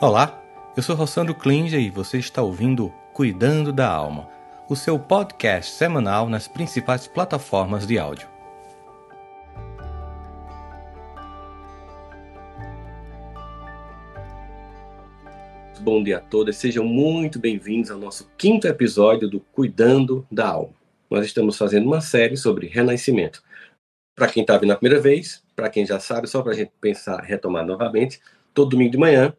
[0.00, 0.40] Olá,
[0.76, 4.28] eu sou Rossandro Klinger e você está ouvindo Cuidando da Alma,
[4.68, 8.28] o seu podcast semanal nas principais plataformas de áudio.
[15.80, 20.74] Bom dia a todos, sejam muito bem-vindos ao nosso quinto episódio do Cuidando da Alma.
[21.10, 23.42] Nós estamos fazendo uma série sobre renascimento.
[24.14, 26.70] Para quem está vindo a primeira vez, para quem já sabe, só para a gente
[26.80, 28.20] pensar, retomar novamente,
[28.54, 29.34] todo domingo de manhã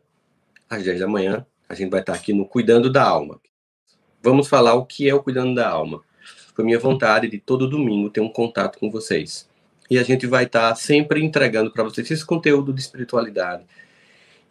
[0.69, 3.39] às 10 da manhã, a gente vai estar aqui no Cuidando da Alma.
[4.21, 6.01] Vamos falar o que é o Cuidando da Alma.
[6.53, 9.47] Foi minha vontade de todo domingo ter um contato com vocês.
[9.89, 13.63] E a gente vai estar sempre entregando para vocês esse conteúdo de espiritualidade.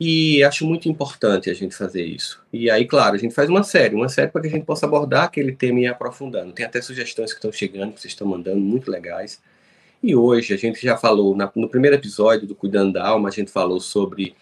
[0.00, 2.40] E acho muito importante a gente fazer isso.
[2.52, 4.86] E aí, claro, a gente faz uma série, uma série para que a gente possa
[4.86, 6.52] abordar aquele tema e ir aprofundando.
[6.52, 9.40] Tem até sugestões que estão chegando, que vocês estão mandando, muito legais.
[10.00, 13.32] E hoje a gente já falou, na, no primeiro episódio do Cuidando da Alma, a
[13.32, 14.36] gente falou sobre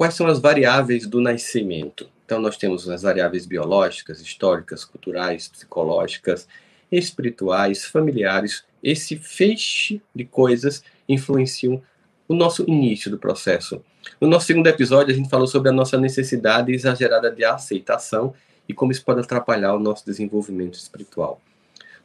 [0.00, 2.08] Quais são as variáveis do nascimento?
[2.24, 6.48] Então, nós temos as variáveis biológicas, históricas, culturais, psicológicas,
[6.90, 8.64] espirituais, familiares.
[8.82, 11.82] Esse feixe de coisas influenciam
[12.26, 13.84] o nosso início do processo.
[14.18, 18.32] No nosso segundo episódio, a gente falou sobre a nossa necessidade exagerada de aceitação
[18.66, 21.42] e como isso pode atrapalhar o nosso desenvolvimento espiritual.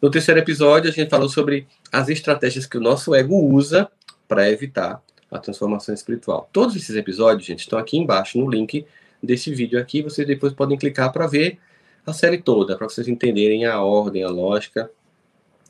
[0.01, 3.89] No terceiro episódio, a gente falou sobre as estratégias que o nosso ego usa
[4.27, 6.49] para evitar a transformação espiritual.
[6.51, 8.85] Todos esses episódios, gente, estão aqui embaixo no link
[9.21, 10.01] desse vídeo aqui.
[10.01, 11.57] Vocês depois podem clicar para ver
[12.05, 14.89] a série toda, para vocês entenderem a ordem, a lógica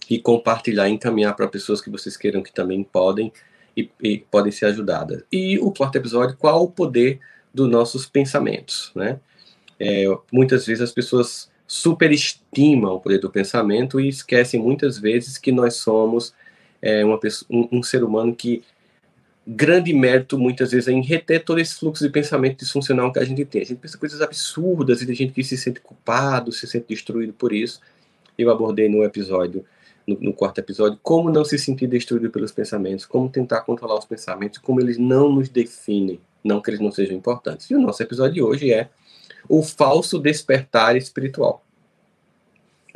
[0.10, 3.32] e compartilhar, encaminhar para pessoas que vocês queiram que também podem
[3.76, 5.24] e, e, podem ser ajudadas.
[5.32, 7.20] E o quarto episódio, qual o poder
[7.54, 9.20] dos nossos pensamentos, né?
[9.80, 15.52] É, muitas vezes as pessoas superestimam o poder do pensamento e esquecem muitas vezes que
[15.52, 16.34] nós somos
[16.82, 18.64] é, uma pessoa, um, um ser humano que
[19.48, 23.24] grande mérito, muitas vezes, é em reter todo esse fluxo de pensamento disfuncional que a
[23.26, 23.62] gente tem.
[23.62, 27.34] A gente pensa coisas absurdas e tem gente que se sente culpado, se sente destruído
[27.34, 27.80] por isso.
[28.38, 29.64] Eu abordei no episódio,
[30.08, 34.06] no, no, quarto episódio, como não se sentir destruído pelos pensamentos, como tentar controlar os
[34.06, 37.70] pensamentos, como eles não nos definem, não que eles não sejam importantes.
[37.70, 38.90] E o nosso episódio de hoje é
[39.48, 41.64] o falso despertar espiritual.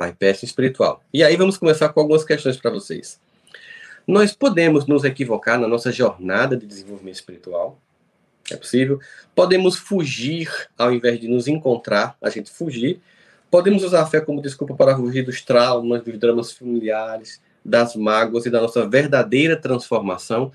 [0.00, 1.02] Bypass espiritual.
[1.12, 3.20] E aí vamos começar com algumas questões para vocês.
[4.10, 7.80] Nós podemos nos equivocar na nossa jornada de desenvolvimento espiritual.
[8.50, 8.98] É possível.
[9.36, 13.00] Podemos fugir ao invés de nos encontrar, a gente fugir.
[13.48, 18.46] Podemos usar a fé como desculpa para fugir dos traumas, dos dramas familiares, das mágoas
[18.46, 20.50] e da nossa verdadeira transformação.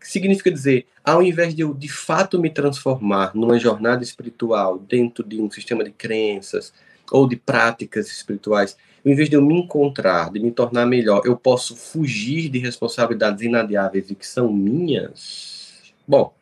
[0.00, 5.22] Que significa dizer, ao invés de eu de fato me transformar numa jornada espiritual dentro
[5.22, 6.72] de um sistema de crenças
[7.12, 11.36] ou de práticas espirituais, em vez de eu me encontrar, de me tornar melhor, eu
[11.36, 15.94] posso fugir de responsabilidades inadiáveis e que são minhas?
[16.08, 16.34] Bom,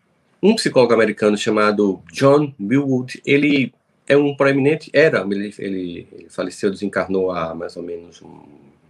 [0.42, 3.70] um psicólogo americano chamado John Millwood, ele
[4.08, 8.22] é um proeminente, era, ele, ele, ele faleceu, desencarnou há mais ou menos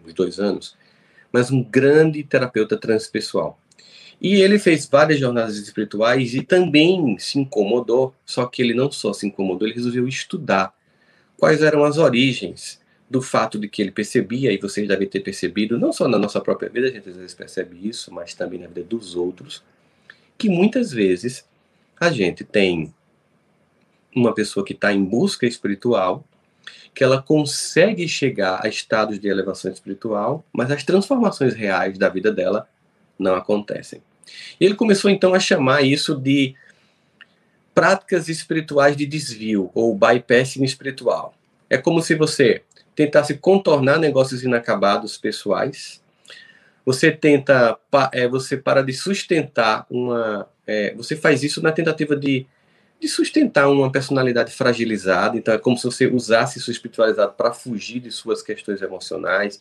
[0.06, 0.76] uns dois anos,
[1.32, 3.58] mas um grande terapeuta transpessoal.
[4.22, 9.12] E ele fez várias jornadas espirituais e também se incomodou, só que ele não só
[9.12, 10.72] se incomodou, ele resolveu estudar
[11.36, 15.78] quais eram as origens do fato de que ele percebia, e vocês devem ter percebido,
[15.78, 18.66] não só na nossa própria vida, a gente às vezes percebe isso, mas também na
[18.66, 19.62] vida dos outros,
[20.38, 21.44] que muitas vezes
[22.00, 22.92] a gente tem
[24.14, 26.24] uma pessoa que está em busca espiritual,
[26.94, 32.32] que ela consegue chegar a estados de elevação espiritual, mas as transformações reais da vida
[32.32, 32.68] dela
[33.18, 34.00] não acontecem.
[34.60, 36.54] E ele começou então a chamar isso de
[37.74, 41.34] práticas espirituais de desvio, ou bypassing espiritual.
[41.68, 42.62] É como se você
[42.94, 46.02] tentasse contornar negócios inacabados pessoais.
[46.84, 47.78] Você tenta,
[48.12, 52.46] é, você para de sustentar uma, é, você faz isso na tentativa de,
[53.00, 55.36] de sustentar uma personalidade fragilizada.
[55.36, 59.60] Então é como se você usasse sua espiritualidade para fugir de suas questões emocionais,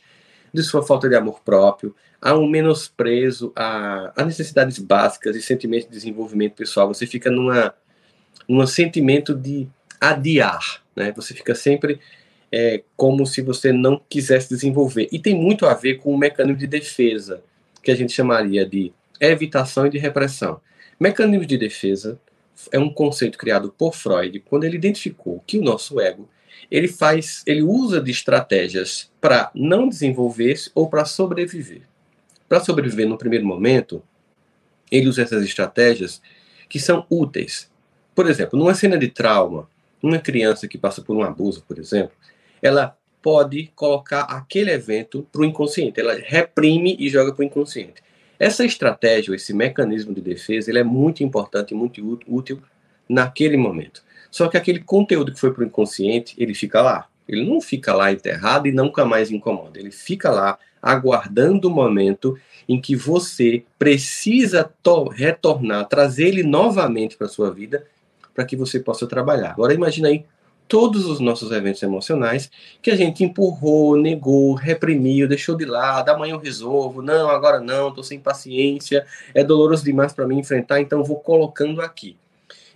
[0.53, 5.87] de sua falta de amor próprio, há um menosprezo a, a necessidades básicas e sentimentos
[5.87, 6.87] de desenvolvimento pessoal.
[6.87, 7.73] Você fica numa,
[8.47, 9.67] num sentimento de
[9.99, 11.11] adiar, né?
[11.15, 11.99] Você fica sempre
[12.55, 15.09] é, como se você não quisesse desenvolver.
[15.11, 17.41] E tem muito a ver com o mecanismo de defesa,
[17.81, 20.61] que a gente chamaria de evitação e de repressão.
[20.99, 22.19] Mecanismo de defesa
[22.71, 26.29] é um conceito criado por Freud quando ele identificou que o nosso ego
[26.69, 31.81] ele faz, ele usa de estratégias para não desenvolver-se ou para sobreviver.
[32.47, 34.03] Para sobreviver no primeiro momento,
[34.91, 36.21] ele usa essas estratégias
[36.69, 37.71] que são úteis.
[38.13, 39.67] Por exemplo, numa cena de trauma,
[40.03, 42.15] uma criança que passa por um abuso, por exemplo,
[42.63, 48.01] ela pode colocar aquele evento para o inconsciente, ela reprime e joga para o inconsciente.
[48.39, 52.61] Essa estratégia, esse mecanismo de defesa, ele é muito importante e muito útil
[53.07, 54.01] naquele momento.
[54.31, 57.07] Só que aquele conteúdo que foi para o inconsciente, ele fica lá.
[57.27, 59.79] Ele não fica lá enterrado e nunca mais incomoda.
[59.79, 62.37] Ele fica lá aguardando o momento
[62.67, 64.69] em que você precisa
[65.11, 67.85] retornar, trazer ele novamente para sua vida,
[68.33, 69.51] para que você possa trabalhar.
[69.51, 70.25] Agora imagina aí
[70.73, 72.49] todos os nossos eventos emocionais
[72.81, 77.89] que a gente empurrou, negou, reprimiu, deixou de lado, amanhã eu resolvo, não, agora não,
[77.89, 79.05] estou sem paciência,
[79.35, 82.17] é doloroso demais para mim enfrentar, então vou colocando aqui.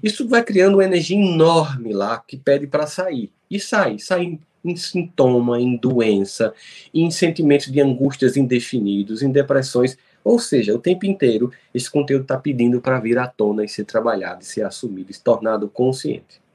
[0.03, 3.31] Isso vai criando uma energia enorme lá que pede para sair.
[3.49, 6.53] E sai, sai em sintoma, em doença,
[6.93, 9.97] em sentimentos de angústias indefinidos, em depressões.
[10.23, 13.85] Ou seja, o tempo inteiro esse conteúdo está pedindo para vir à tona e ser
[13.85, 16.45] trabalhado, e ser assumido, se tornado consciente.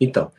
[0.00, 0.30] Então,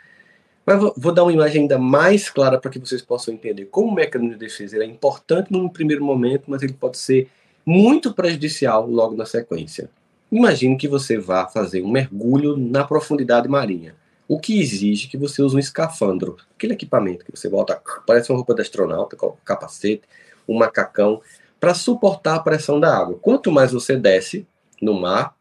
[0.66, 3.96] mas vou, dar uma imagem ainda mais clara para que vocês possam entender como o
[3.96, 7.28] mecanismo de defesa é importante no primeiro momento, mas ele pode ser
[7.66, 9.90] muito prejudicial logo na sequência.
[10.32, 13.96] Imagine que você vá fazer um mergulho na profundidade marinha,
[14.28, 18.36] o que exige que você use um escafandro, aquele equipamento que você bota, parece uma
[18.36, 20.04] roupa de astronauta, com capacete,
[20.48, 21.20] um macacão,
[21.60, 23.18] para suportar a pressão da água.
[23.20, 24.46] Quanto mais você desce
[24.80, 25.36] no mar,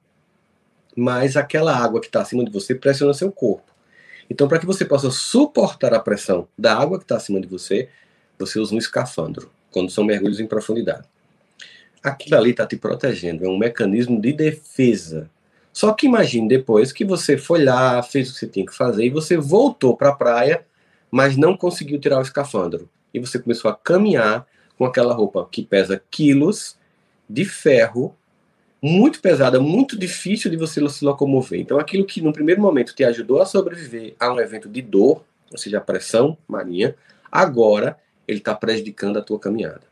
[0.97, 3.68] mais aquela água que está acima de você pressiona seu corpo.
[4.31, 7.89] Então, para que você possa suportar a pressão da água que está acima de você,
[8.39, 11.07] você usa um escafandro, quando são mergulhos em profundidade.
[12.03, 15.31] Aquilo ali está te protegendo, é um mecanismo de defesa.
[15.73, 19.05] Só que imagine depois que você foi lá, fez o que você tinha que fazer
[19.05, 20.65] e você voltou para a praia,
[21.11, 22.89] mas não conseguiu tirar o escafandro.
[23.13, 24.47] E você começou a caminhar
[24.77, 26.77] com aquela roupa que pesa quilos
[27.29, 28.15] de ferro
[28.83, 31.61] muito pesada, muito difícil de você se locomover.
[31.61, 35.25] Então, aquilo que no primeiro momento te ajudou a sobreviver a um evento de dor,
[35.51, 36.95] ou seja, a pressão marinha,
[37.31, 39.83] agora ele está prejudicando a tua caminhada.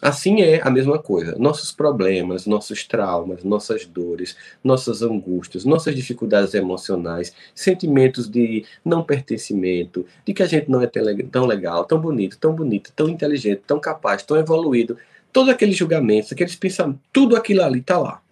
[0.00, 1.36] Assim é a mesma coisa.
[1.38, 4.34] Nossos problemas, nossos traumas, nossas dores,
[4.64, 10.86] nossas angústias, nossas dificuldades emocionais, sentimentos de não pertencimento, de que a gente não é
[10.86, 14.96] tão legal, tão bonito, tão bonito, tão inteligente, tão capaz, tão evoluído,
[15.30, 18.22] todos aqueles julgamentos, aqueles pensamentos, tudo aquilo ali está lá.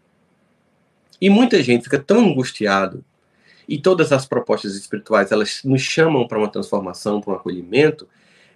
[1.21, 3.05] E muita gente fica tão angustiado
[3.69, 8.09] e todas as propostas espirituais elas nos chamam para uma transformação, para um acolhimento,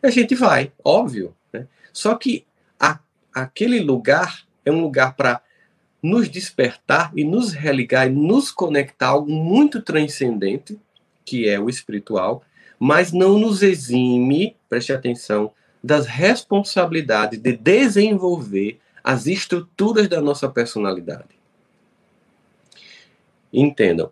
[0.02, 1.34] a gente vai, óbvio.
[1.52, 1.66] Né?
[1.92, 2.46] Só que
[2.80, 2.98] a,
[3.32, 5.42] aquele lugar é um lugar para
[6.02, 10.78] nos despertar e nos religar e nos conectar a algo muito transcendente,
[11.24, 12.42] que é o espiritual,
[12.78, 15.52] mas não nos exime, preste atenção,
[15.84, 21.41] das responsabilidades de desenvolver as estruturas da nossa personalidade.
[23.52, 24.10] Entendam,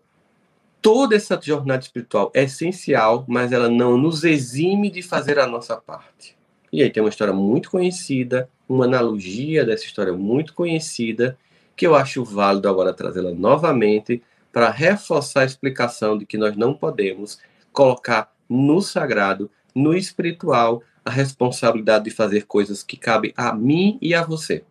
[0.83, 5.77] toda essa jornada espiritual é essencial, mas ela não nos exime de fazer a nossa
[5.77, 6.37] parte.
[6.73, 11.39] E aí tem uma história muito conhecida, uma analogia dessa história muito conhecida,
[11.75, 14.23] que eu acho válido agora trazê-la novamente
[14.53, 17.39] para reforçar a explicação de que nós não podemos
[17.73, 24.15] colocar no sagrado, no espiritual, a responsabilidade de fazer coisas que cabem a mim e
[24.15, 24.63] a você.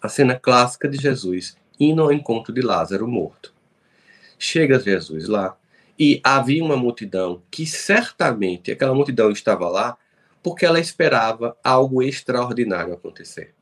[0.00, 3.51] A cena clássica de Jesus indo ao encontro de Lázaro morto.
[4.44, 5.56] Chega Jesus lá
[5.96, 9.96] e havia uma multidão que certamente aquela multidão estava lá
[10.42, 13.54] porque ela esperava algo extraordinário acontecer.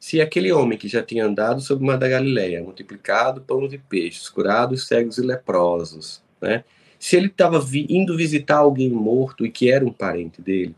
[0.00, 3.76] Se aquele homem que já tinha andado sobre o mar da Galileia, multiplicado pães e
[3.76, 6.64] peixes, curado cegos e leprosos, né?
[6.98, 10.74] se ele estava indo visitar alguém morto e que era um parente dele,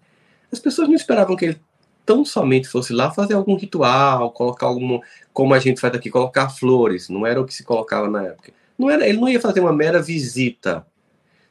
[0.50, 1.60] as pessoas não esperavam que ele
[2.04, 4.98] tão somente fosse lá fazer algum ritual, colocar algum,
[5.32, 8.58] como a gente faz aqui, colocar flores, não era o que se colocava na época.
[8.80, 10.86] Não era, ele não ia fazer uma mera visita.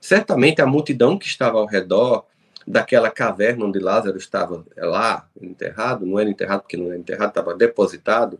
[0.01, 2.25] Certamente a multidão que estava ao redor
[2.65, 7.53] daquela caverna onde Lázaro estava lá enterrado, não era enterrado porque não era enterrado, estava
[7.53, 8.39] depositado.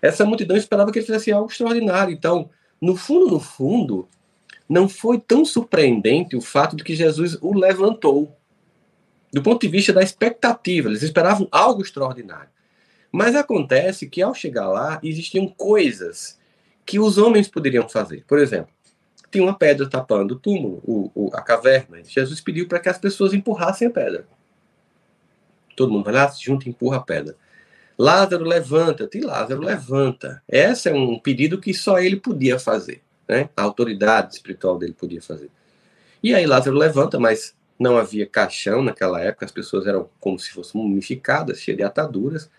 [0.00, 2.14] Essa multidão esperava que ele fizesse algo extraordinário.
[2.14, 2.48] Então,
[2.80, 4.08] no fundo, no fundo,
[4.68, 8.36] não foi tão surpreendente o fato de que Jesus o levantou
[9.32, 12.48] do ponto de vista da expectativa, eles esperavam algo extraordinário.
[13.10, 16.38] Mas acontece que ao chegar lá, existiam coisas
[16.84, 18.24] que os homens poderiam fazer.
[18.26, 18.68] Por exemplo,
[19.30, 21.98] tinha uma pedra tapando o túmulo, o, o, a caverna.
[22.04, 24.26] Jesus pediu para que as pessoas empurrassem a pedra.
[25.76, 27.34] Todo mundo vai lá, se junta e empurra a pedra.
[27.98, 29.20] Lázaro, levanta-te.
[29.20, 30.42] Lázaro, levanta.
[30.48, 33.02] Esse é um pedido que só ele podia fazer.
[33.28, 33.48] Né?
[33.56, 35.50] A autoridade espiritual dele podia fazer.
[36.22, 40.50] E aí Lázaro levanta, mas não havia caixão naquela época, as pessoas eram como se
[40.50, 42.50] fossem mumificadas, cheias de ataduras.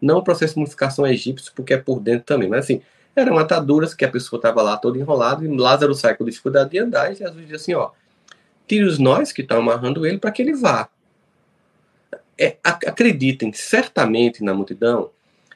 [0.00, 2.82] Não o processo de mumificação egípcio, porque é por dentro também, mas assim,
[3.16, 6.78] eram ataduras que a pessoa estava lá toda enrolada e Lázaro sai com dificuldade de
[6.78, 7.90] andar e Jesus diz assim, ó,
[8.68, 10.88] tire os nós que estão amarrando ele para que ele vá.
[12.38, 15.10] É, acreditem, certamente na multidão,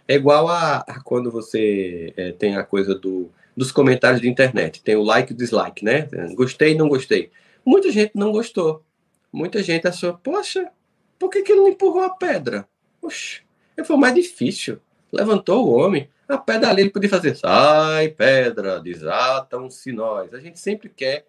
[0.09, 4.83] é igual a, a quando você é, tem a coisa do dos comentários de internet.
[4.83, 6.09] Tem o like e o dislike, né?
[6.35, 7.31] Gostei, não gostei.
[7.65, 8.83] Muita gente não gostou.
[9.31, 10.71] Muita gente achou, poxa,
[11.19, 12.67] por que, que ele não empurrou a pedra?
[13.03, 13.43] Oxe,
[13.85, 14.81] foi mais difícil.
[15.13, 16.09] Levantou o homem.
[16.29, 20.33] A pedra ali ele podia fazer, sai pedra, desatam-se nós.
[20.33, 21.27] A gente sempre quer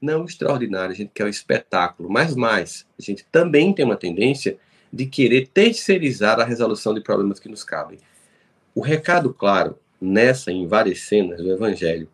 [0.00, 2.10] não o extraordinário, a gente quer o espetáculo.
[2.10, 4.58] Mas mais, a gente também tem uma tendência
[4.92, 7.98] de querer terceirizar a resolução de problemas que nos cabem.
[8.74, 12.08] O recado claro nessa, em várias cenas do Evangelho,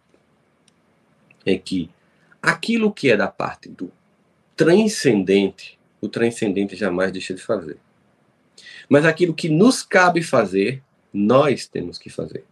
[1.47, 1.91] é que
[2.43, 3.91] aquilo que é da parte do
[4.55, 7.79] transcendente, o transcendente jamais deixa de fazer.
[8.89, 12.45] Mas aquilo que nos cabe fazer, nós temos que fazer.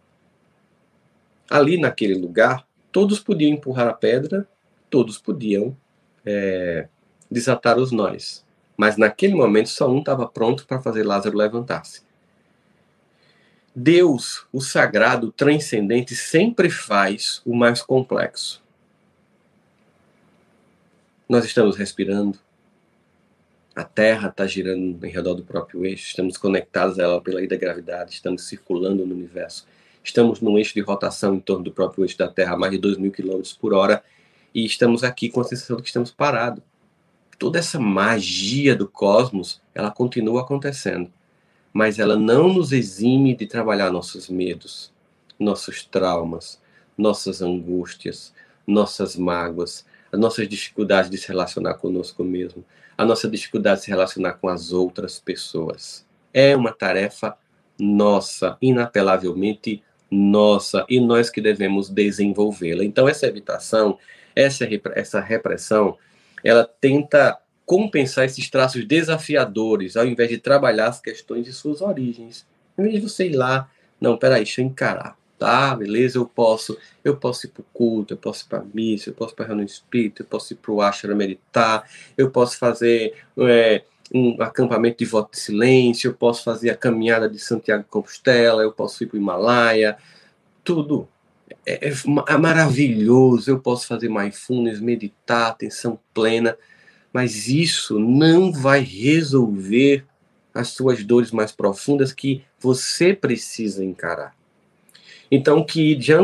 [1.49, 4.47] Ali naquele lugar, todos podiam empurrar a pedra,
[4.89, 5.75] todos podiam
[6.25, 6.87] é,
[7.29, 8.45] desatar os nós.
[8.75, 12.01] Mas naquele momento só um estava pronto para fazer Lázaro levantar-se.
[13.75, 18.63] Deus, o sagrado, o transcendente, sempre faz o mais complexo.
[21.29, 22.39] Nós estamos respirando,
[23.77, 27.47] a Terra está girando em redor do próprio eixo, estamos conectados a ela pela lei
[27.47, 29.67] da gravidade, estamos circulando no universo,
[30.03, 32.77] estamos num eixo de rotação em torno do próprio eixo da Terra a mais de
[32.77, 34.03] 2 mil quilômetros por hora
[34.53, 36.63] e estamos aqui com a sensação de que estamos parados.
[37.37, 41.11] Toda essa magia do cosmos, ela continua acontecendo
[41.77, 44.91] mas ela não nos exime de trabalhar nossos medos,
[45.37, 46.59] nossos traumas,
[46.97, 48.33] nossas angústias,
[48.65, 52.65] nossas mágoas, as nossas dificuldades de se relacionar conosco mesmo,
[52.97, 56.05] a nossa dificuldade de se relacionar com as outras pessoas.
[56.33, 57.37] É uma tarefa
[57.79, 62.83] nossa, inapelavelmente nossa, e nós que devemos desenvolvê-la.
[62.83, 63.99] Então, essa evitação,
[64.35, 65.97] essa, essa repressão,
[66.43, 72.47] ela tenta compensar esses traços desafiadores, ao invés de trabalhar as questões de suas origens.
[72.77, 75.75] Em vez de você ir lá, não, peraí, deixa eu encarar, tá?
[75.75, 79.09] Beleza, eu posso, eu posso ir para o culto, eu posso ir para a missa,
[79.09, 82.29] eu posso ir para a reunião espírita, eu posso ir para o ashram meditar, eu
[82.29, 87.39] posso fazer é, um acampamento de voto de silêncio, eu posso fazer a caminhada de
[87.39, 89.97] Santiago de Compostela, eu posso ir para o Himalaia,
[90.63, 91.07] tudo.
[91.65, 91.93] É, é,
[92.29, 96.57] é maravilhoso, eu posso fazer mindfulness, meditar, atenção plena,
[97.13, 100.05] mas isso não vai resolver
[100.53, 104.35] as suas dores mais profundas que você precisa encarar.
[105.29, 106.23] Então, o que Jean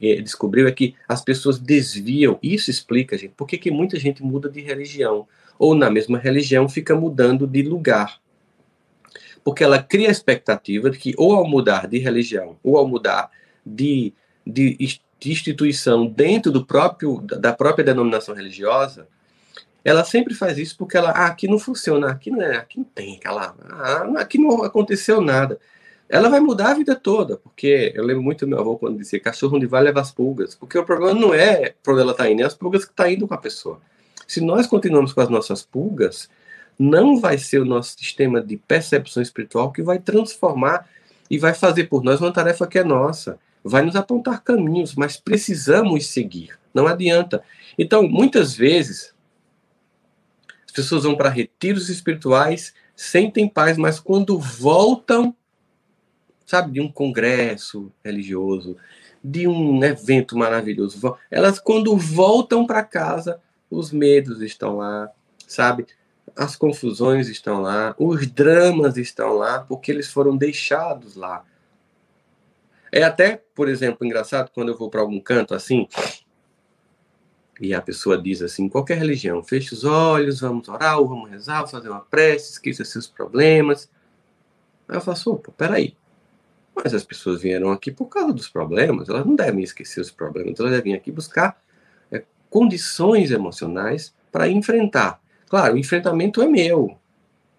[0.00, 4.48] eh, descobriu é que as pessoas desviam, isso explica, gente, por que muita gente muda
[4.48, 5.26] de religião,
[5.58, 8.20] ou na mesma religião fica mudando de lugar.
[9.44, 13.30] Porque ela cria a expectativa de que, ou ao mudar de religião, ou ao mudar
[13.64, 14.12] de,
[14.44, 14.76] de,
[15.20, 19.06] de instituição dentro do próprio, da própria denominação religiosa,
[19.84, 22.84] ela sempre faz isso porque ela, ah, aqui não funciona, aqui não é, aqui não
[22.84, 25.60] tem aquela, ah, aqui não aconteceu nada.
[26.08, 29.18] Ela vai mudar a vida toda, porque eu lembro muito do meu avô quando dizia
[29.18, 32.30] cachorro onde vai leva as pulgas, porque o problema não é por onde ela está
[32.30, 33.80] indo, é as pulgas que estão tá indo com a pessoa.
[34.26, 36.28] Se nós continuamos com as nossas pulgas,
[36.78, 40.88] não vai ser o nosso sistema de percepção espiritual que vai transformar
[41.28, 43.38] e vai fazer por nós uma tarefa que é nossa.
[43.64, 46.56] Vai nos apontar caminhos, mas precisamos seguir.
[46.72, 47.42] Não adianta.
[47.76, 49.12] Então, muitas vezes,
[50.76, 55.34] pessoas vão para retiros espirituais, sentem paz, mas quando voltam,
[56.46, 58.76] sabe, de um congresso religioso,
[59.22, 65.10] de um evento maravilhoso, elas quando voltam para casa, os medos estão lá,
[65.46, 65.86] sabe?
[66.36, 71.44] As confusões estão lá, os dramas estão lá, porque eles foram deixados lá.
[72.92, 75.88] É até, por exemplo, engraçado quando eu vou para algum canto assim,
[77.60, 81.56] e a pessoa diz assim, qualquer religião, feche os olhos, vamos orar, ou vamos rezar,
[81.56, 83.90] vamos fazer uma prece, esqueça seus problemas.
[84.86, 85.96] Aí eu faço, opa, peraí.
[86.76, 90.60] Mas as pessoas vieram aqui por causa dos problemas, elas não devem esquecer os problemas,
[90.60, 91.58] elas devem aqui buscar
[92.12, 95.18] é, condições emocionais para enfrentar.
[95.48, 96.98] Claro, o enfrentamento é meu.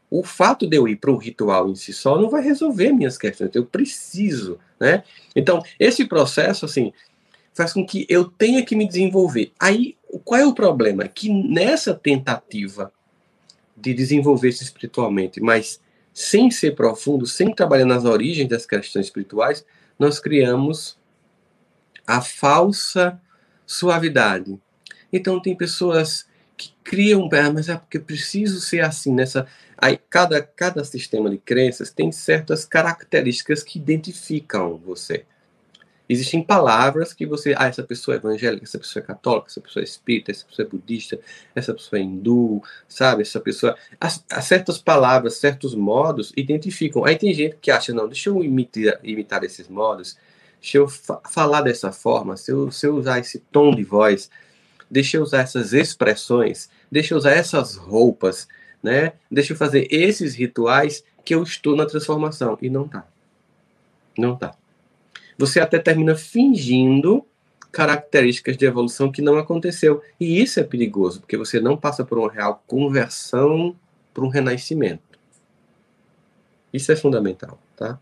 [0.09, 3.17] O fato de eu ir para o ritual em si só não vai resolver minhas
[3.17, 5.03] questões, eu preciso, né?
[5.35, 6.93] Então, esse processo, assim,
[7.53, 9.51] faz com que eu tenha que me desenvolver.
[9.59, 11.07] Aí, qual é o problema?
[11.07, 12.93] Que nessa tentativa
[13.75, 15.81] de desenvolver-se espiritualmente, mas
[16.17, 19.63] sem ser profundo, sem trabalhar nas origens das questões espirituais,
[19.99, 20.97] nós criamos
[22.07, 23.21] a falsa
[23.67, 24.59] suavidade.
[25.13, 29.45] Então, tem pessoas que criam, ah, mas é porque preciso ser assim nessa.
[29.77, 35.23] Aí, cada, cada sistema de crenças tem certas características que identificam você.
[36.09, 37.53] Existem palavras que você.
[37.57, 40.65] Ah, essa pessoa é evangélica, essa pessoa é católica, essa pessoa é espírita, essa pessoa
[40.65, 41.19] é budista,
[41.53, 43.23] essa pessoa é hindu, sabe?
[43.23, 43.75] Essa pessoa.
[43.99, 47.03] As, as certas palavras, certos modos identificam.
[47.03, 50.17] Aí tem gente que acha, não, deixa eu imitar, imitar esses modos,
[50.61, 54.29] deixa eu fa falar dessa forma, se eu, se eu usar esse tom de voz,
[54.89, 58.47] deixa eu usar essas expressões, deixa eu usar essas roupas,
[58.81, 59.13] né?
[59.29, 62.57] Deixa eu fazer esses rituais que eu estou na transformação.
[62.61, 63.05] E não tá.
[64.17, 64.56] Não tá.
[65.37, 67.25] Você até termina fingindo
[67.71, 70.01] características de evolução que não aconteceu.
[70.19, 73.75] E isso é perigoso, porque você não passa por uma real conversão
[74.13, 75.19] para um renascimento.
[76.73, 77.99] Isso é fundamental, tá?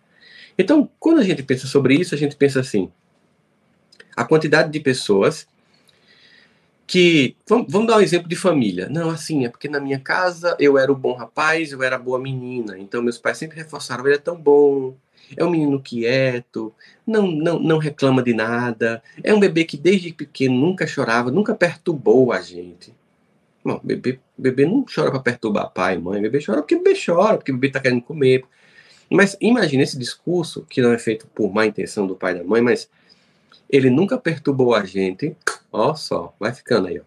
[0.57, 2.91] Então, quando a gente pensa sobre isso, a gente pensa assim:
[4.15, 5.47] a quantidade de pessoas
[6.87, 7.35] que.
[7.47, 8.87] Vamos, dar um exemplo de família.
[8.89, 11.99] Não, assim, é porque na minha casa eu era o bom rapaz, eu era a
[11.99, 12.77] boa menina.
[12.79, 14.95] Então, meus pais sempre reforçaram: ele é tão bom,
[15.35, 16.73] é um menino quieto,
[17.05, 21.55] não, não, não reclama de nada, é um bebê que desde pequeno nunca chorava, nunca
[21.55, 22.93] perturbou a gente.
[23.63, 27.37] Bom, bebê, bebê não chora para perturbar pai e mãe, bebê chora porque bebê chora,
[27.37, 28.45] porque bebê está querendo comer,
[29.09, 32.43] mas imagine esse discurso, que não é feito por má intenção do pai e da
[32.43, 32.89] mãe, mas
[33.69, 35.35] ele nunca perturbou a gente.
[35.71, 37.03] Ó só, vai ficando aí, ó.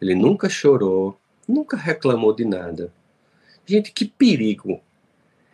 [0.00, 2.92] Ele nunca chorou, nunca reclamou de nada.
[3.64, 4.80] Gente, que perigo.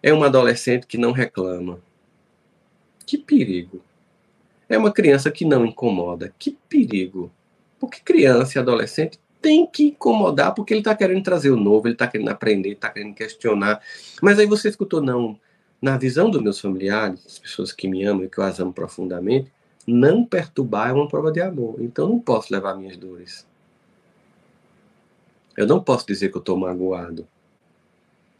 [0.03, 1.81] É uma adolescente que não reclama.
[3.09, 3.83] Que perigo.
[4.69, 6.35] É uma criança que não incomoda.
[6.38, 7.33] Que perigo.
[7.81, 11.95] Porque criança e adolescente tem que incomodar porque ele está querendo trazer o novo, ele
[11.95, 13.81] está querendo aprender, está querendo questionar.
[14.21, 15.41] Mas aí você escutou, não,
[15.81, 18.75] na visão dos meus familiares, as pessoas que me amam e que eu as amo
[18.75, 19.50] profundamente,
[19.87, 21.77] não perturbar é uma prova de amor.
[21.81, 23.47] Então não posso levar minhas dores.
[25.57, 27.27] Eu não posso dizer que eu estou magoado.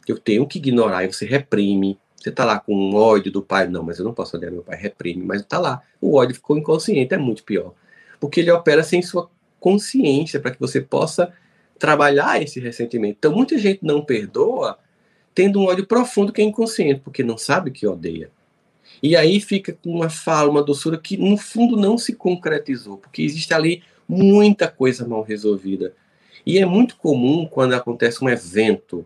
[0.07, 1.97] Eu tenho que ignorar e você reprime.
[2.19, 3.67] Você está lá com um ódio do pai.
[3.67, 4.77] Não, mas eu não posso odiar meu pai.
[4.77, 5.81] Reprime, mas está lá.
[6.01, 7.73] O ódio ficou inconsciente, é muito pior.
[8.19, 11.33] Porque ele opera sem sua consciência para que você possa
[11.77, 13.15] trabalhar esse ressentimento.
[13.17, 14.77] Então muita gente não perdoa
[15.33, 18.29] tendo um ódio profundo que é inconsciente, porque não sabe que odeia.
[19.01, 23.21] E aí fica com uma fala, uma doçura que no fundo não se concretizou, porque
[23.21, 25.93] existe ali muita coisa mal resolvida.
[26.45, 29.05] E é muito comum quando acontece um evento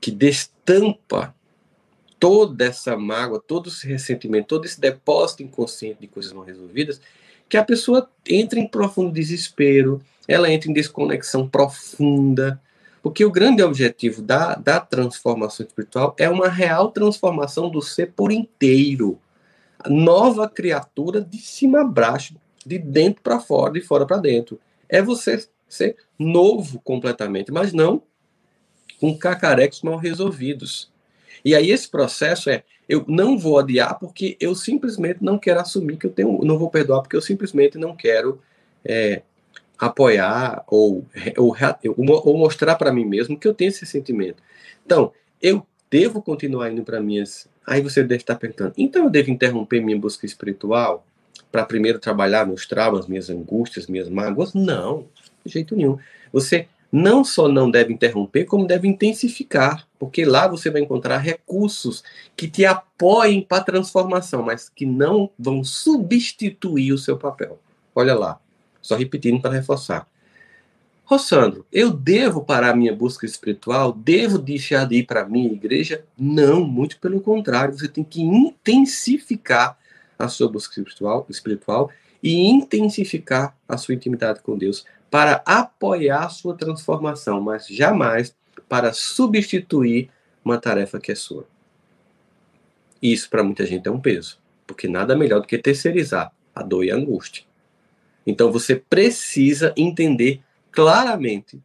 [0.00, 1.34] que destampa
[2.20, 7.00] toda essa mágoa, todo esse ressentimento, todo esse depósito inconsciente de coisas mal resolvidas,
[7.48, 12.60] que a pessoa entra em profundo desespero, ela entra em desconexão profunda,
[13.02, 18.30] porque o grande objetivo da, da transformação espiritual é uma real transformação do ser por
[18.30, 19.18] inteiro.
[19.88, 24.60] Nova criatura de cima a baixo, de dentro para fora, de fora para dentro.
[24.86, 28.02] É você ser novo completamente, mas não
[29.00, 30.89] com cacarecos mal resolvidos.
[31.44, 35.96] E aí esse processo é, eu não vou odiar porque eu simplesmente não quero assumir
[35.96, 38.40] que eu tenho, não vou perdoar porque eu simplesmente não quero
[38.84, 39.22] é,
[39.78, 41.56] apoiar ou, ou,
[41.96, 44.42] ou mostrar para mim mesmo que eu tenho esse sentimento.
[44.84, 47.48] Então, eu devo continuar indo para minhas.
[47.66, 51.06] Aí você deve estar perguntando, então eu devo interromper minha busca espiritual
[51.50, 54.54] para primeiro trabalhar meus traumas, minhas angústias, minhas mágoas?
[54.54, 55.06] Não,
[55.44, 55.98] de jeito nenhum.
[56.32, 62.02] Você não só não deve interromper, como deve intensificar, porque lá você vai encontrar recursos
[62.36, 67.58] que te apoiem para a transformação, mas que não vão substituir o seu papel.
[67.94, 68.40] Olha lá,
[68.82, 70.06] só repetindo para reforçar.
[71.04, 73.92] Rossandro, eu devo parar minha busca espiritual?
[73.92, 76.04] Devo deixar de ir para a minha igreja?
[76.16, 77.76] Não, muito pelo contrário.
[77.76, 79.76] Você tem que intensificar
[80.16, 81.90] a sua busca espiritual, espiritual
[82.22, 88.34] e intensificar a sua intimidade com Deus para apoiar sua transformação, mas jamais
[88.68, 90.10] para substituir
[90.44, 91.46] uma tarefa que é sua.
[93.02, 96.84] Isso para muita gente é um peso, porque nada melhor do que terceirizar a dor
[96.84, 97.44] e a angústia.
[98.26, 101.60] Então você precisa entender claramente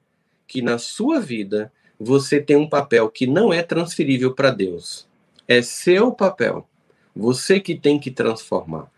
[0.48, 5.08] que na sua vida você tem um papel que não é transferível para Deus.
[5.48, 6.68] É seu papel.
[7.16, 8.92] Você que tem que transformar.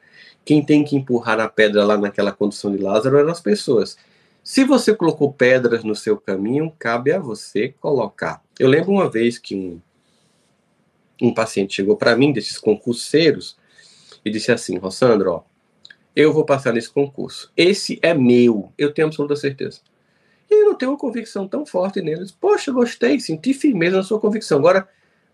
[0.46, 3.98] Quem tem que empurrar a pedra lá naquela condição de Lázaro eram as pessoas.
[4.48, 8.42] Se você colocou pedras no seu caminho, cabe a você colocar.
[8.58, 9.82] Eu lembro uma vez que um,
[11.22, 13.58] um paciente chegou para mim, desses concurseiros,
[14.24, 15.44] e disse assim: Rossandro, ó,
[16.16, 17.52] eu vou passar nesse concurso.
[17.58, 19.82] Esse é meu, eu tenho absoluta certeza.
[20.50, 22.32] E eu não tenho uma convicção tão forte neles.
[22.32, 24.60] Poxa, gostei, senti firmeza na sua convicção.
[24.60, 24.88] Agora,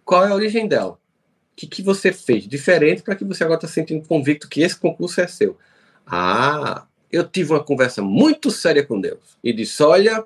[0.04, 0.94] qual é a origem dela?
[0.94, 4.76] O que, que você fez diferente para que você agora está sentindo convicto que esse
[4.76, 5.56] concurso é seu?
[6.04, 10.26] Ah, eu tive uma conversa muito séria com Deus e disse: Olha,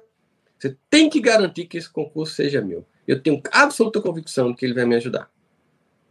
[0.58, 2.86] você tem que garantir que esse concurso seja meu.
[3.06, 5.30] Eu tenho absoluta convicção de que ele vai me ajudar.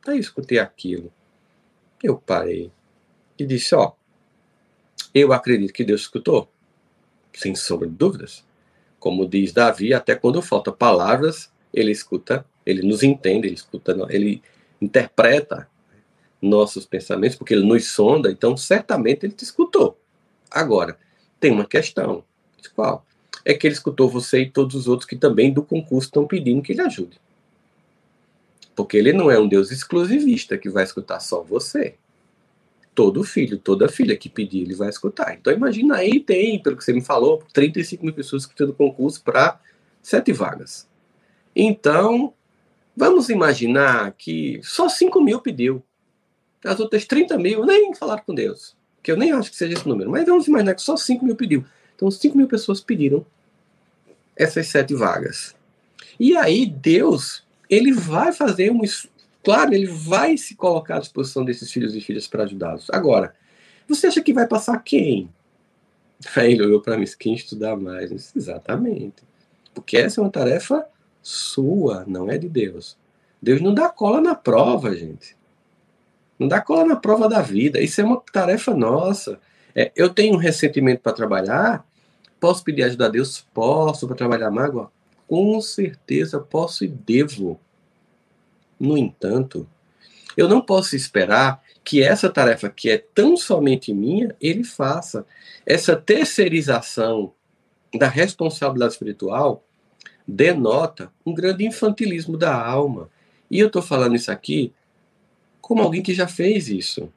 [0.06, 1.10] Aí eu escutei aquilo.
[2.02, 2.70] Eu parei
[3.38, 3.92] e disse: Ó,
[5.14, 6.46] eu acredito que Deus escutou,
[7.32, 8.44] sem sombra de dúvidas.
[8.98, 14.42] Como diz Davi, até quando falta palavras, ele escuta, ele nos entende, ele escuta, ele
[14.78, 15.70] interpreta.
[16.42, 19.98] nossos pensamentos, porque ele nos sonda, então certamente ele te escutou.
[20.50, 20.98] Agora,
[21.40, 22.24] tem uma questão.
[22.74, 23.06] Qual?
[23.44, 26.62] É que ele escutou você e todos os outros que também do concurso estão pedindo
[26.62, 27.20] que ele ajude.
[28.74, 31.94] Porque ele não é um Deus exclusivista que vai escutar só você.
[32.94, 35.34] Todo filho, toda filha que pedir, ele vai escutar.
[35.34, 39.60] Então imagina aí, tem, pelo que você me falou, 35 mil pessoas escutando concurso para
[40.02, 40.88] sete vagas.
[41.54, 42.34] Então,
[42.96, 45.82] vamos imaginar que só 5 mil pediu.
[46.64, 48.76] As outras 30 mil nem falaram com Deus.
[49.06, 50.10] Que eu nem acho que seja esse número.
[50.10, 51.64] Mas vamos imaginar que só 5 mil pediu.
[51.94, 53.24] Então, 5 mil pessoas pediram
[54.34, 55.54] essas sete vagas.
[56.18, 58.80] E aí, Deus, ele vai fazer um.
[59.44, 62.90] Claro, ele vai se colocar à disposição desses filhos e filhas para ajudá-los.
[62.90, 63.32] Agora,
[63.86, 65.30] você acha que vai passar quem?
[66.34, 68.10] Aí ele olhou para mim, quem estudar mais?
[68.10, 69.22] Disse, Exatamente.
[69.72, 70.84] Porque essa é uma tarefa
[71.22, 72.98] sua, não é de Deus.
[73.40, 75.35] Deus não dá cola na prova, gente.
[76.38, 77.80] Não dá cola na prova da vida.
[77.80, 79.40] Isso é uma tarefa nossa.
[79.74, 81.86] É, eu tenho um ressentimento para trabalhar,
[82.40, 83.46] posso pedir ajuda a Deus?
[83.52, 84.90] Posso para trabalhar mágoa?
[85.26, 87.60] Com certeza posso e devo.
[88.78, 89.68] No entanto,
[90.36, 95.24] eu não posso esperar que essa tarefa que é tão somente minha, ele faça.
[95.64, 97.32] Essa terceirização
[97.94, 99.64] da responsabilidade espiritual
[100.26, 103.08] denota um grande infantilismo da alma.
[103.50, 104.72] E eu estou falando isso aqui
[105.66, 107.12] como alguém que já fez isso.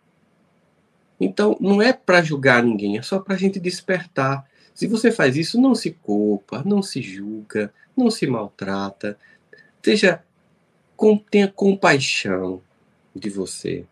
[1.22, 4.44] Então, não é para julgar ninguém, é só para a gente despertar.
[4.74, 9.20] Se você faz isso, não se culpa, não se julga, não se maltrata.
[9.84, 10.24] Seja,
[11.30, 12.60] tenha compaixão
[13.16, 13.86] de você.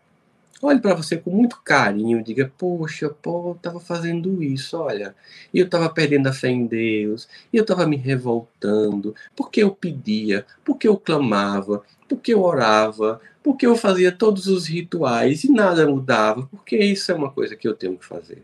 [0.60, 5.14] Olhe para você com muito carinho, diga: Poxa, pô, eu estava fazendo isso, olha,
[5.54, 9.70] e eu estava perdendo a fé em Deus, e eu estava me revoltando, porque eu
[9.70, 15.86] pedia, porque eu clamava, porque eu orava, porque eu fazia todos os rituais e nada
[15.86, 18.42] mudava, porque isso é uma coisa que eu tenho que fazer.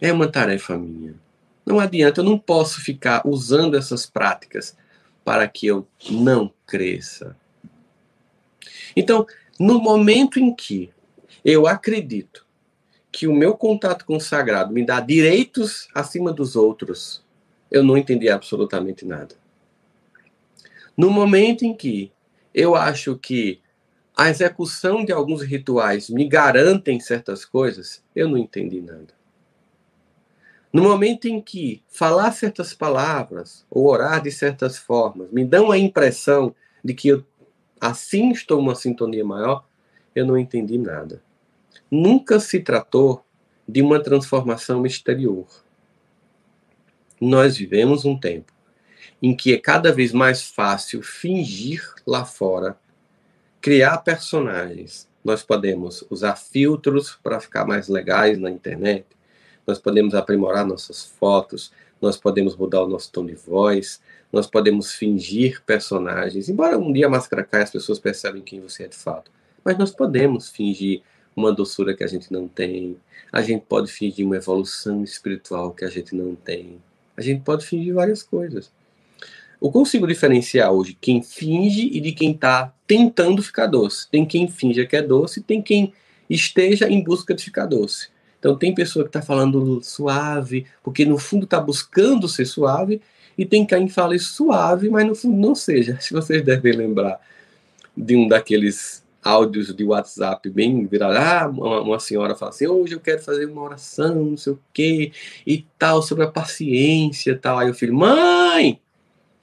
[0.00, 1.14] É uma tarefa minha.
[1.64, 4.76] Não adianta, eu não posso ficar usando essas práticas
[5.24, 7.36] para que eu não cresça.
[8.94, 9.26] Então,
[9.58, 10.90] no momento em que
[11.48, 12.44] eu acredito
[13.12, 17.24] que o meu contato com o sagrado me dá direitos acima dos outros.
[17.70, 19.36] Eu não entendi absolutamente nada.
[20.96, 22.10] No momento em que
[22.52, 23.60] eu acho que
[24.16, 29.14] a execução de alguns rituais me garantem certas coisas, eu não entendi nada.
[30.72, 35.78] No momento em que falar certas palavras ou orar de certas formas me dão a
[35.78, 36.52] impressão
[36.84, 37.24] de que eu
[37.80, 39.64] assim estou uma sintonia maior,
[40.12, 41.24] eu não entendi nada
[41.90, 43.24] nunca se tratou
[43.68, 45.46] de uma transformação exterior.
[47.20, 48.52] Nós vivemos um tempo
[49.22, 52.78] em que é cada vez mais fácil fingir lá fora,
[53.60, 55.08] criar personagens.
[55.24, 59.06] Nós podemos usar filtros para ficar mais legais na internet,
[59.66, 64.00] nós podemos aprimorar nossas fotos, nós podemos mudar o nosso tom de voz,
[64.32, 66.48] nós podemos fingir personagens.
[66.48, 69.30] Embora um dia a máscara caia, as pessoas percebem quem você é de fato.
[69.64, 71.02] Mas nós podemos fingir
[71.36, 72.96] uma doçura que a gente não tem.
[73.30, 76.78] A gente pode fingir uma evolução espiritual que a gente não tem.
[77.16, 78.72] A gente pode fingir várias coisas.
[79.60, 84.08] Eu consigo diferenciar hoje quem finge e de quem está tentando ficar doce.
[84.10, 85.92] Tem quem finge que é doce, tem quem
[86.28, 88.08] esteja em busca de ficar doce.
[88.38, 93.00] Então tem pessoa que está falando suave, porque no fundo está buscando ser suave,
[93.36, 95.98] e tem quem fala suave, mas no fundo não seja.
[96.00, 97.20] Se vocês devem lembrar
[97.96, 101.16] de um daqueles áudios de WhatsApp bem virados.
[101.16, 104.60] Ah, uma, uma, senhora fala assim: hoje eu quero fazer uma oração, não sei o
[104.72, 105.12] quê,
[105.46, 107.58] e tal, sobre a paciência tal.
[107.58, 108.80] Aí o filho, mãe!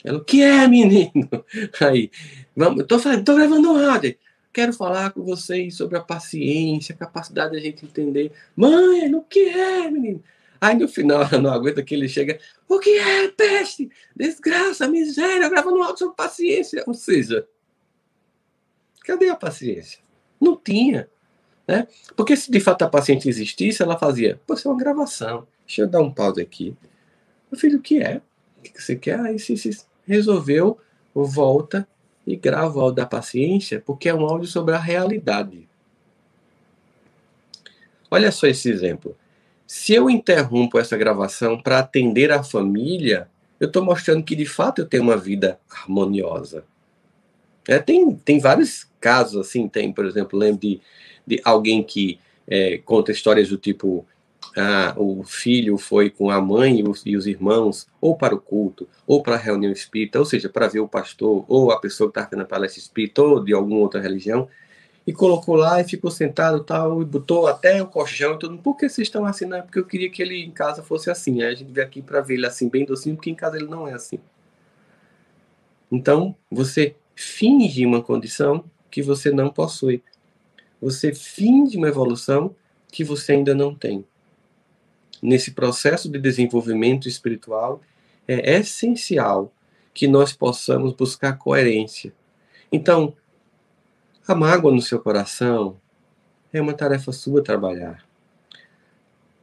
[0.04, 1.30] Ela, o que é, menino?
[1.82, 2.12] Aí,
[2.56, 4.16] vamos, tô, tô gravando um áudio.
[4.54, 8.32] Quero falar com vocês sobre a paciência, a capacidade da gente entender.
[8.56, 10.24] Mãe, o que é, menino?
[10.62, 12.40] Aí no final ela não aguenta que ele chega.
[12.70, 13.90] O que é, peste?
[14.16, 16.84] Desgraça, miséria, gravando um áudio sobre paciência.
[16.88, 17.46] Ou seja,
[19.04, 20.00] Cadê a paciência?
[20.40, 21.10] Não tinha.
[21.68, 21.88] Né?
[22.16, 25.48] Porque se de fato a paciente existisse, ela fazia, pô, isso é uma gravação.
[25.66, 26.76] Deixa eu dar um pause aqui.
[27.52, 28.22] Meu filho, o que é?
[28.60, 29.20] O que você quer?
[29.20, 30.78] Aí se, se resolveu,
[31.14, 31.88] volta
[32.26, 35.68] e grava o áudio da paciência, porque é um áudio sobre a realidade.
[38.10, 39.18] Olha só esse exemplo.
[39.66, 44.80] Se eu interrompo essa gravação para atender a família, eu estou mostrando que de fato
[44.80, 46.66] eu tenho uma vida harmoniosa.
[47.68, 50.82] É, tem, tem vários casos assim, tem, por exemplo, lembro de,
[51.26, 54.06] de alguém que é, conta histórias do tipo
[54.56, 58.40] ah, o filho foi com a mãe e os, e os, irmãos ou para o
[58.40, 62.12] culto, ou para a reunião espírita, ou seja, para ver o pastor, ou a pessoa
[62.12, 64.48] que está na palestra espírita, ou de alguma outra religião,
[65.06, 68.58] e colocou lá e ficou sentado tal, e botou até o colchão e tudo.
[68.58, 69.46] Por que vocês estão assim?
[69.46, 71.42] Não é porque eu queria que ele em casa fosse assim.
[71.42, 73.68] Aí a gente veio aqui para ver ele assim, bem docinho, porque em casa ele
[73.68, 74.20] não é assim.
[75.92, 80.04] Então, você finge uma condição que você não possui.
[80.82, 82.56] Você finge uma evolução
[82.92, 84.06] que você ainda não tem.
[85.22, 87.82] Nesse processo de desenvolvimento espiritual,
[88.28, 89.54] é essencial
[89.94, 92.14] que nós possamos buscar coerência.
[92.72, 93.16] Então,
[94.28, 95.80] a mágoa no seu coração
[96.52, 98.06] é uma tarefa sua trabalhar.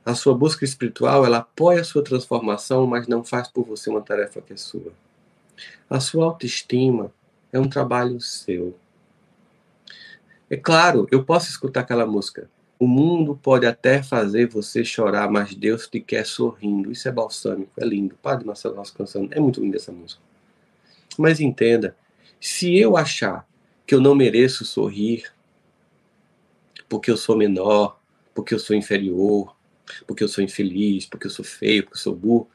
[0.05, 4.01] A sua busca espiritual, ela apoia a sua transformação, mas não faz por você uma
[4.01, 4.93] tarefa que é sua.
[5.89, 7.13] A sua autoestima
[7.53, 8.77] é um trabalho seu.
[10.49, 12.51] É claro, eu posso escutar aquela música.
[12.79, 16.91] O mundo pode até fazer você chorar, mas Deus te quer sorrindo.
[16.91, 18.17] Isso é balsâmico, é lindo.
[18.23, 19.29] Padre Marcelo Rossi cantando.
[19.33, 20.21] É muito linda essa música.
[21.19, 21.95] Mas entenda,
[22.41, 23.47] se eu achar
[23.87, 25.31] que eu não mereço sorrir,
[26.89, 28.01] porque eu sou menor,
[28.35, 29.55] porque eu sou inferior,
[30.07, 32.49] porque eu sou infeliz, porque eu sou feio, porque eu sou burro.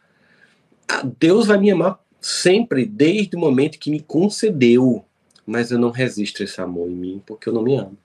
[0.87, 5.05] Ah, Deus vai me amar sempre, desde o momento que me concedeu,
[5.45, 7.95] mas eu não resisto esse amor em mim, porque eu não me amo.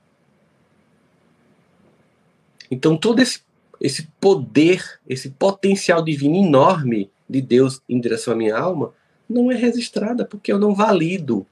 [2.71, 3.41] Então, todo esse,
[3.81, 8.93] esse poder, esse potencial divino enorme de Deus em direção à minha alma,
[9.27, 11.47] não é registrada, porque eu não valido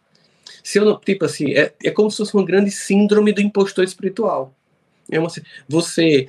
[0.62, 3.85] se eu não, tipo assim, é, é como se fosse uma grande síndrome do impostor
[3.85, 4.52] espiritual.
[5.11, 5.31] É uma,
[5.66, 6.28] você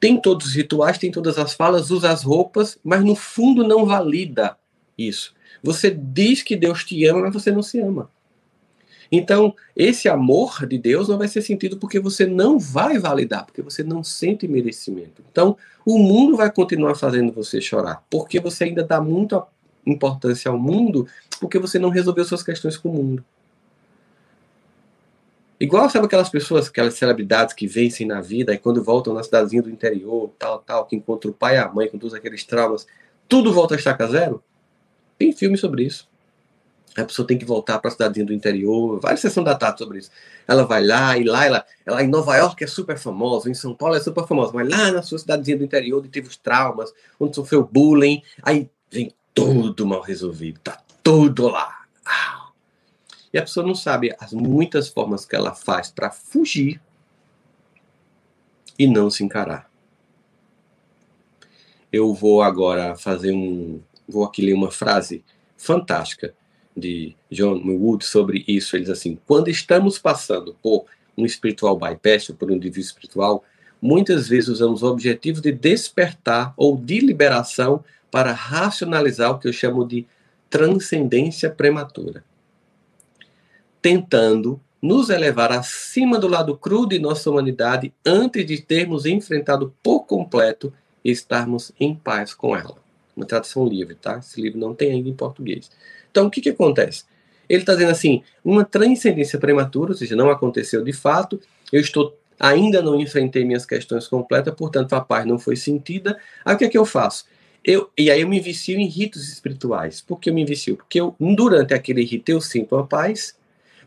[0.00, 3.86] tem todos os rituais, tem todas as falas, usa as roupas, mas no fundo não
[3.86, 4.56] valida
[4.98, 5.35] isso.
[5.66, 8.08] Você diz que Deus te ama, mas você não se ama.
[9.10, 13.62] Então, esse amor de Deus não vai ser sentido porque você não vai validar, porque
[13.62, 15.24] você não sente merecimento.
[15.30, 19.44] Então, o mundo vai continuar fazendo você chorar, porque você ainda dá muita
[19.84, 21.08] importância ao mundo,
[21.40, 23.24] porque você não resolveu suas questões com o mundo.
[25.58, 29.62] Igual, sabe aquelas pessoas, aquelas celebridades que vencem na vida e quando voltam na cidadezinha
[29.62, 32.86] do interior, tal, tal, que encontram o pai e a mãe com todos aqueles traumas,
[33.28, 34.42] tudo volta a estaca zero?
[35.18, 36.08] Tem filme sobre isso.
[36.96, 39.98] A pessoa tem que voltar para a cidadezinha do interior, várias sessões da tarde sobre
[39.98, 40.10] isso.
[40.48, 43.74] Ela vai lá, e lá ela, ela em Nova York é super famosa, em São
[43.74, 46.92] Paulo é super famosa, mas lá na sua cidadezinha do interior, onde teve os traumas,
[47.20, 51.84] onde sofreu bullying, aí vem tudo mal resolvido, tá tudo lá.
[52.06, 52.46] Ah,
[53.36, 56.80] e a pessoa não sabe as muitas formas que ela faz para fugir
[58.78, 59.70] e não se encarar.
[61.92, 63.80] Eu vou agora fazer um.
[64.08, 65.24] Vou aqui ler uma frase
[65.56, 66.34] fantástica
[66.76, 68.76] de John Wood sobre isso.
[68.76, 70.84] Ele diz assim: quando estamos passando por
[71.16, 73.44] um espiritual bypass, por um indivíduo espiritual,
[73.80, 79.52] muitas vezes usamos o objetivo de despertar ou de liberação para racionalizar o que eu
[79.52, 80.06] chamo de
[80.48, 82.24] transcendência prematura
[83.86, 90.00] tentando nos elevar acima do lado cru de nossa humanidade antes de termos enfrentado por
[90.00, 90.72] completo
[91.04, 92.85] e estarmos em paz com ela.
[93.16, 94.18] Uma tradução livre, tá?
[94.18, 95.70] Esse livro não tem ainda em português.
[96.10, 97.04] Então, o que, que acontece?
[97.48, 101.40] Ele está dizendo assim: uma transcendência prematura, ou seja, não aconteceu de fato,
[101.72, 106.18] eu estou ainda não enfrentei minhas questões completas, portanto a paz não foi sentida.
[106.44, 107.24] Aí o que é que eu faço?
[107.64, 110.00] Eu, e aí eu me vicio em ritos espirituais.
[110.00, 110.76] Por que eu me vicio?
[110.76, 113.34] Porque eu, durante aquele rito eu sinto uma paz,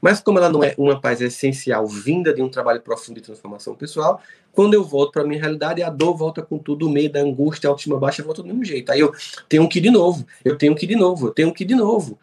[0.01, 3.75] mas como ela não é uma paz essencial, vinda de um trabalho profundo de transformação
[3.75, 7.11] pessoal, quando eu volto para a minha realidade, a dor volta com tudo, o meio
[7.11, 8.91] da angústia, a autoestima baixa, volta do mesmo jeito.
[8.91, 9.13] Aí eu
[9.47, 11.67] tenho que ir de novo, eu tenho que ir de novo, eu tenho que ir
[11.67, 12.19] de novo.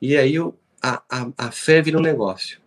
[0.00, 2.58] E aí eu, a, a, a fé vira um negócio.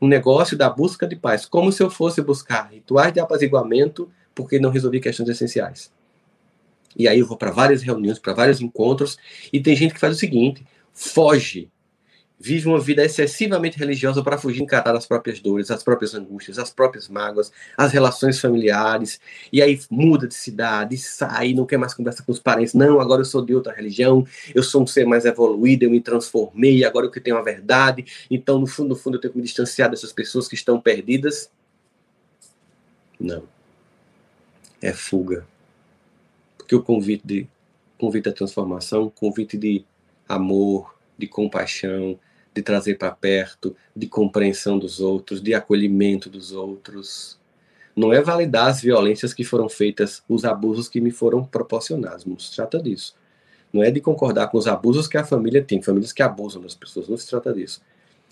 [0.00, 1.46] Um negócio da busca de paz.
[1.46, 5.90] Como se eu fosse buscar rituais de apaziguamento porque não resolvi questões essenciais.
[6.96, 9.16] E aí eu vou para várias reuniões, para vários encontros,
[9.52, 11.70] e tem gente que faz o seguinte: foge
[12.42, 16.70] vive uma vida excessivamente religiosa para fugir encarar as próprias dores, as próprias angústias, as
[16.70, 19.20] próprias mágoas, as relações familiares,
[19.52, 23.20] e aí muda de cidade, sai, não quer mais conversar com os parentes, não, agora
[23.20, 27.06] eu sou de outra religião, eu sou um ser mais evoluído, eu me transformei, agora
[27.06, 29.88] eu que tenho a verdade, então no fundo, no fundo eu tenho que me distanciar
[29.88, 31.48] dessas pessoas que estão perdidas.
[33.20, 33.44] Não.
[34.80, 35.46] É fuga.
[36.58, 37.46] Porque o convite de
[37.96, 39.84] convite à transformação, convite de
[40.28, 42.18] amor, de compaixão,
[42.54, 47.38] de trazer para perto, de compreensão dos outros, de acolhimento dos outros.
[47.94, 52.24] Não é validar as violências que foram feitas, os abusos que me foram proporcionados.
[52.24, 53.14] Não se trata disso.
[53.72, 56.74] Não é de concordar com os abusos que a família tem, famílias que abusam das
[56.74, 57.08] pessoas.
[57.08, 57.82] Não se trata disso.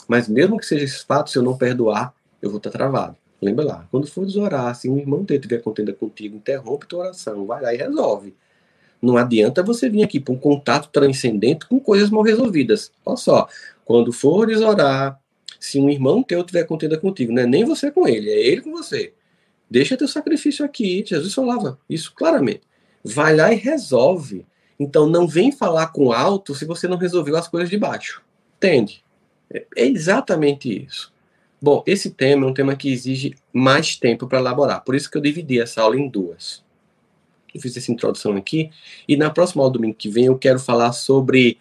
[0.06, 3.16] Mas mesmo que seja esse fato, se eu não perdoar, eu vou estar travado.
[3.40, 7.46] Lembra lá, quando for orar, se um irmão teu tiver contenda contigo, interrompe tua oração,
[7.46, 8.34] vai lá e resolve.
[9.00, 12.92] Não adianta você vir aqui para um contato transcendente com coisas mal resolvidas.
[13.04, 13.48] Olha só,
[13.90, 15.20] quando fores orar,
[15.58, 18.60] Se um irmão teu tiver contenda contigo, não é nem você com ele, é ele
[18.60, 19.12] com você.
[19.68, 21.04] Deixa teu sacrifício aqui.
[21.04, 22.60] Jesus falava isso claramente.
[23.02, 24.46] Vai lá e resolve.
[24.78, 28.22] Então não vem falar com alto se você não resolveu as coisas de baixo.
[28.56, 29.04] Entende?
[29.52, 31.12] É exatamente isso.
[31.60, 34.84] Bom, esse tema é um tema que exige mais tempo para elaborar.
[34.84, 36.64] Por isso que eu dividi essa aula em duas.
[37.52, 38.70] Eu fiz essa introdução aqui.
[39.08, 41.58] E na próxima aula, domingo que vem, eu quero falar sobre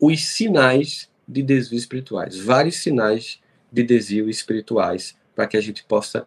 [0.00, 2.38] os sinais de desvio espirituais.
[2.38, 3.40] Vários sinais
[3.72, 5.16] de desvio espirituais.
[5.34, 6.26] Para que a gente possa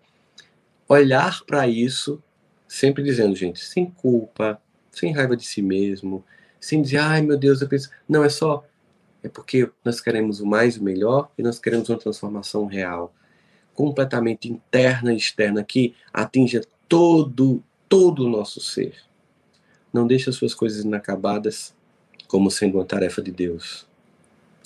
[0.87, 2.21] olhar para isso,
[2.67, 4.59] sempre dizendo, gente, sem culpa,
[4.91, 6.23] sem raiva de si mesmo,
[6.59, 7.89] sem dizer, ai meu Deus, eu penso.
[8.07, 8.65] Não, é só.
[9.21, 13.13] É porque nós queremos o mais e o melhor e nós queremos uma transformação real,
[13.73, 18.95] completamente interna e externa, que atinja todo, todo o nosso ser.
[19.91, 21.73] Não deixe as suas coisas inacabadas
[22.27, 23.85] como sendo uma tarefa de Deus.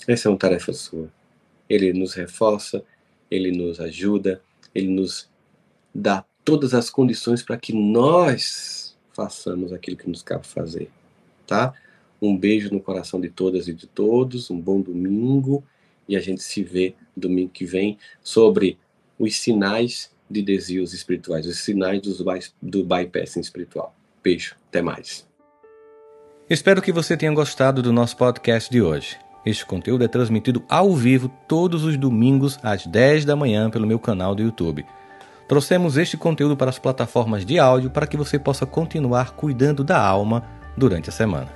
[0.08, 1.10] Essa é uma tarefa sua.
[1.68, 2.82] Ele nos reforça,
[3.30, 4.40] ele nos ajuda,
[4.74, 5.28] ele nos
[5.94, 10.90] dá todas as condições para que nós façamos aquilo que nos cabe fazer,
[11.46, 11.74] tá?
[12.22, 15.62] Um beijo no coração de todas e de todos, um bom domingo
[16.08, 18.78] e a gente se vê domingo que vem sobre
[19.18, 22.18] os sinais de desvios espirituais, os sinais dos
[22.62, 23.94] do bypassing espiritual.
[24.22, 25.28] Beijo, até mais.
[26.48, 29.27] Espero que você tenha gostado do nosso podcast de hoje.
[29.48, 33.98] Este conteúdo é transmitido ao vivo todos os domingos às 10 da manhã pelo meu
[33.98, 34.84] canal do YouTube.
[35.48, 39.98] Trouxemos este conteúdo para as plataformas de áudio para que você possa continuar cuidando da
[39.98, 40.44] alma
[40.76, 41.48] durante a semana.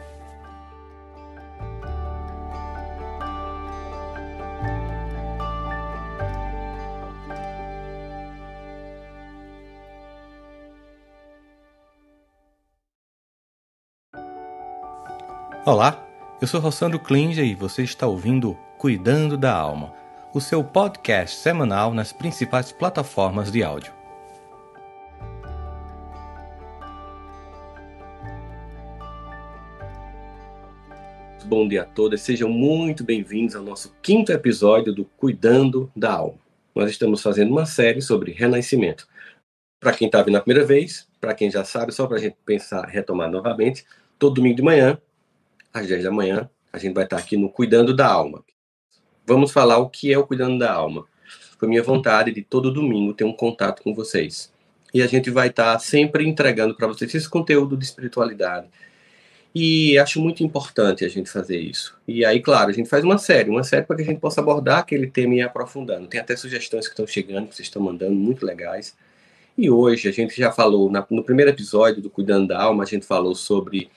[15.67, 16.12] Olá,
[16.43, 19.95] eu sou Rossandro Klinger e você está ouvindo Cuidando da Alma
[20.35, 23.93] o seu podcast semanal nas principais plataformas de áudio.
[31.45, 36.41] Bom dia a todos, sejam muito bem-vindos ao nosso quinto episódio do Cuidando da Alma.
[36.75, 39.07] Nós estamos fazendo uma série sobre renascimento.
[39.79, 42.37] Para quem está vindo a primeira vez, para quem já sabe, só para a gente
[42.45, 43.87] pensar, retomar novamente,
[44.19, 44.99] todo domingo de manhã,
[45.73, 48.45] às 10 da manhã, a gente vai estar aqui no Cuidando da Alma,
[49.27, 51.07] vamos falar o que é o Cuidando da Alma.
[51.59, 54.53] Foi minha vontade de todo domingo ter um contato com vocês.
[54.93, 58.67] E a gente vai estar sempre entregando para vocês esse conteúdo de espiritualidade.
[59.55, 61.97] E acho muito importante a gente fazer isso.
[62.09, 64.41] E aí, claro, a gente faz uma série, uma série para que a gente possa
[64.41, 66.07] abordar aquele tema e ir aprofundando.
[66.07, 68.97] Tem até sugestões que estão chegando, que vocês estão mandando, muito legais.
[69.57, 72.87] E hoje a gente já falou, na, no primeiro episódio do Cuidando da Alma, a
[72.87, 73.91] gente falou sobre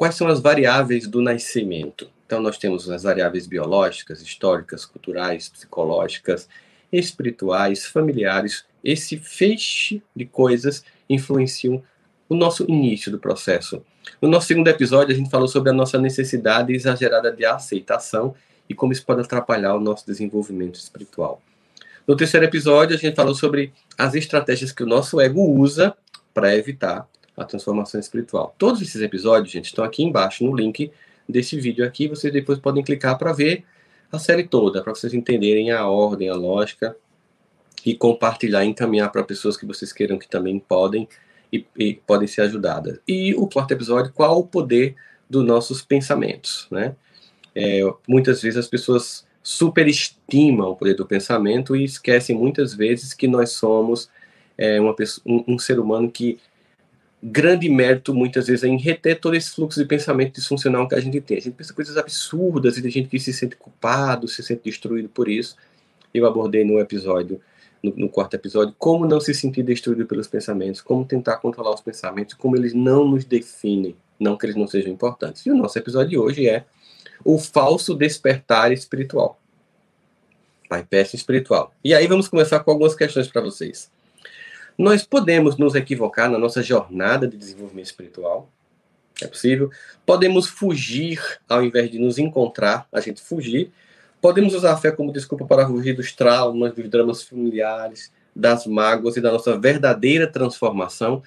[0.00, 2.08] quais são as variáveis do nascimento.
[2.24, 6.48] Então, nós temos as variáveis biológicas, históricas, culturais, psicológicas,
[6.90, 8.64] espirituais, familiares.
[8.82, 11.82] Esse feixe de coisas influenciam
[12.30, 13.84] o nosso início do processo.
[14.22, 18.34] No nosso segundo episódio, a gente falou sobre a nossa necessidade exagerada de aceitação
[18.70, 21.42] e como isso pode atrapalhar o nosso desenvolvimento espiritual.
[22.06, 25.94] No terceiro episódio, a gente falou sobre as estratégias que o nosso ego usa
[26.32, 27.06] para evitar
[27.40, 28.54] a transformação espiritual.
[28.58, 30.92] Todos esses episódios, gente, estão aqui embaixo no link
[31.28, 32.06] desse vídeo aqui.
[32.06, 33.64] Vocês depois podem clicar para ver
[34.12, 36.96] a série toda, para vocês entenderem a ordem, a lógica
[37.84, 41.08] e compartilhar, encaminhar para pessoas que vocês queiram que também podem
[41.52, 43.00] e, e, podem ser ajudadas.
[43.08, 44.94] E o quarto episódio, qual o poder
[45.28, 46.94] dos nossos pensamentos, né?
[47.54, 53.26] É, muitas vezes as pessoas superestimam o poder do pensamento e esquecem muitas vezes que
[53.26, 54.10] nós somos
[54.58, 56.38] é, uma pessoa, um, um ser humano que
[57.22, 61.00] grande mérito, muitas vezes, é em reter todo esse fluxo de pensamento disfuncional que a
[61.00, 61.36] gente tem.
[61.36, 65.08] A gente pensa coisas absurdas e tem gente que se sente culpado, se sente destruído
[65.08, 65.56] por isso.
[66.14, 67.40] Eu abordei no episódio,
[67.82, 71.80] no, no, quarto episódio, como não se sentir destruído pelos pensamentos, como tentar controlar os
[71.80, 75.44] pensamentos, como eles não nos definem, não que eles não sejam importantes.
[75.44, 76.64] E o nosso episódio de hoje é
[77.22, 79.38] o falso despertar espiritual.
[80.70, 81.74] Bypass espiritual.
[81.84, 83.90] E aí vamos começar com algumas questões para vocês.
[84.80, 88.50] Nós podemos nos equivocar na nossa jornada de desenvolvimento espiritual.
[89.20, 89.70] É possível.
[90.06, 93.70] Podemos fugir ao invés de nos encontrar, a gente fugir.
[94.22, 99.18] Podemos usar a fé como desculpa para fugir dos traumas, dos dramas familiares, das mágoas
[99.18, 101.22] e da nossa verdadeira transformação.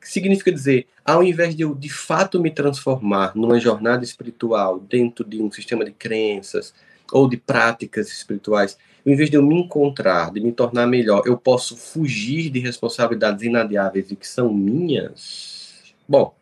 [0.00, 5.24] Que significa dizer, ao invés de eu de fato me transformar numa jornada espiritual dentro
[5.24, 6.74] de um sistema de crenças
[7.12, 8.76] ou de práticas espirituais,
[9.06, 13.44] em vez de eu me encontrar, de me tornar melhor, eu posso fugir de responsabilidades
[13.44, 15.94] inadiáveis e que são minhas?
[16.08, 16.34] Bom,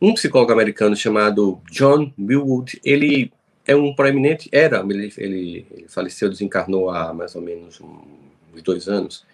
[0.00, 3.32] um psicólogo americano chamado John Millwood, ele
[3.66, 9.24] é um proeminente, era, ele, ele, faleceu, desencarnou há mais ou menos uns dois anos,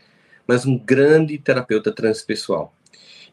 [0.46, 2.72] mas um grande terapeuta transpessoal.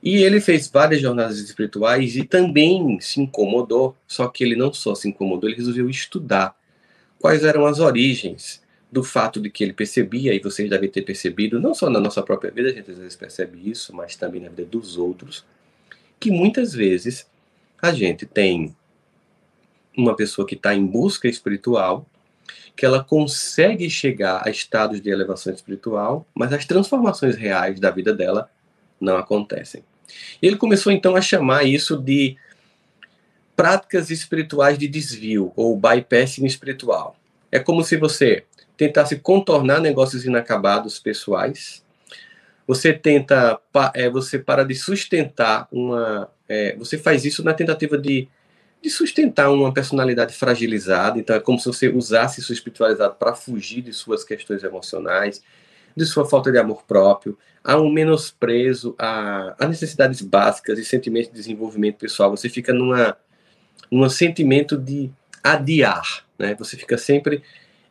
[0.03, 4.93] E ele fez várias jornadas espirituais e também se incomodou, só que ele não só
[4.93, 6.53] se incomodou, ele resolveu estudar
[7.19, 11.59] quais eram as origens do fato de que ele percebia, e vocês devem ter percebido,
[11.59, 14.49] não só na nossa própria vida, a gente às vezes percebe isso, mas também na
[14.49, 15.43] vida dos outros,
[16.19, 17.27] que muitas vezes
[17.81, 18.75] a gente tem
[19.97, 22.05] uma pessoa que está em busca espiritual,
[22.75, 28.13] que ela consegue chegar a estados de elevação espiritual, mas as transformações reais da vida
[28.13, 28.49] dela
[28.99, 29.83] não acontecem.
[30.41, 32.37] E ele começou então a chamar isso de
[33.55, 37.17] práticas espirituais de desvio, ou bypassing espiritual.
[37.51, 38.43] É como se você
[38.77, 41.83] tentasse contornar negócios inacabados pessoais.
[42.67, 43.59] Você tenta,
[43.93, 48.27] é, você para de sustentar uma, é, você faz isso na tentativa de,
[48.81, 51.19] de sustentar uma personalidade fragilizada.
[51.19, 55.43] Então é como se você usasse sua espiritualidade para fugir de suas questões emocionais,
[55.95, 61.29] de sua falta de amor próprio, a um menosprezo a, a necessidades básicas e sentimentos
[61.29, 62.31] de desenvolvimento pessoal.
[62.31, 63.17] Você fica numa,
[63.91, 65.09] num sentimento de
[65.43, 66.55] adiar, né?
[66.59, 67.43] Você fica sempre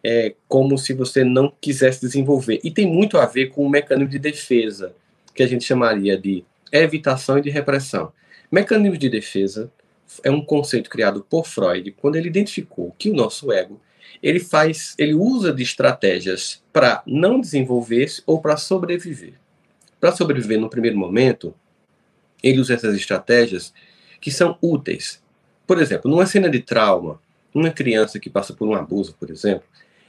[0.04, 2.60] é, como se você não quisesse desenvolver.
[2.62, 4.94] E tem muito a ver com o mecanismo de defesa,
[5.34, 8.12] que a gente chamaria de evitação e de repressão.
[8.52, 9.72] Mecanismo de defesa
[10.22, 13.80] é um conceito criado por Freud quando ele identificou que o nosso ego
[14.22, 19.34] ele faz, ele usa de estratégias para não desenvolver-se ou para sobreviver.
[20.00, 21.54] Para sobreviver no primeiro momento,
[22.42, 23.72] ele usa essas estratégias
[24.20, 25.22] que são úteis.
[25.66, 27.20] Por exemplo, numa cena de trauma,
[27.54, 29.64] uma criança que passa por um abuso, por exemplo,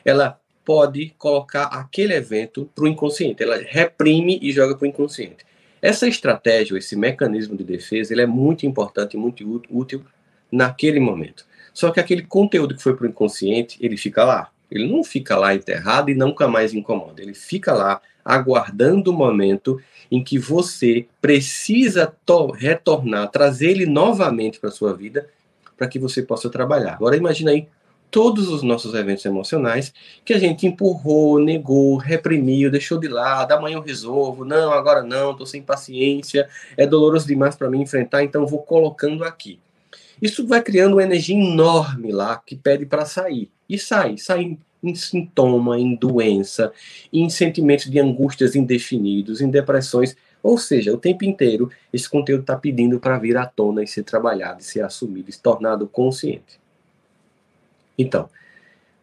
[0.06, 3.44] ela pode colocar aquele evento para o inconsciente.
[3.44, 5.46] Ela reprime e joga para o inconsciente.
[5.82, 10.04] Essa estratégia, esse mecanismo de defesa, ele é muito importante e muito útil
[10.52, 11.46] naquele momento.
[11.74, 14.50] Só que aquele conteúdo que foi para o inconsciente, ele fica lá.
[14.72, 17.22] Ele não fica lá enterrado e nunca mais incomoda.
[17.22, 19.80] Ele fica lá aguardando o momento
[20.10, 22.12] em que você precisa
[22.56, 25.30] retornar, trazer ele novamente para sua vida,
[25.78, 26.94] para que você possa trabalhar.
[26.94, 27.68] Agora imagina aí
[28.16, 29.94] todos os nossos eventos emocionais
[30.24, 35.32] que a gente empurrou, negou, reprimiu, deixou de lado, amanhã eu resolvo, não, agora não,
[35.32, 36.48] estou sem paciência,
[36.78, 39.60] é doloroso demais para mim enfrentar, então vou colocando aqui.
[40.22, 43.52] Isso vai criando uma energia enorme lá que pede para sair.
[43.68, 46.72] E sai, sai em sintoma, em doença,
[47.12, 50.16] em sentimentos de angústias indefinidos, em depressões.
[50.42, 54.04] Ou seja, o tempo inteiro esse conteúdo está pedindo para vir à tona e ser
[54.04, 56.64] trabalhado, ser assumido, se tornado consciente.
[57.98, 58.30] Então,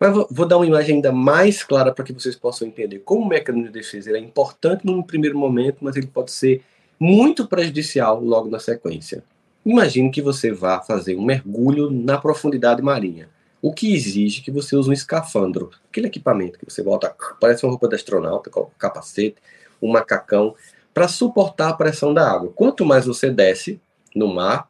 [0.03, 3.28] mas vou, dar uma imagem ainda mais clara para que vocês possam entender como o
[3.28, 6.61] mecanismo de defesa é importante num primeiro momento, mas ele pode ser
[6.99, 9.22] muito prejudicial logo na sequência.
[9.64, 13.28] Imagine que você vá fazer um mergulho na profundidade marinha,
[13.62, 17.70] o que exige que você use um escafandro, aquele equipamento que você bota, parece uma
[17.70, 19.36] roupa de astronauta, com capacete,
[19.80, 20.57] um macacão,
[20.93, 22.53] para suportar a pressão da água.
[22.57, 23.80] Quanto mais você desce
[24.16, 24.68] no mar,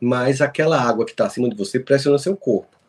[0.00, 2.81] mais aquela água que está acima de você pressiona seu corpo.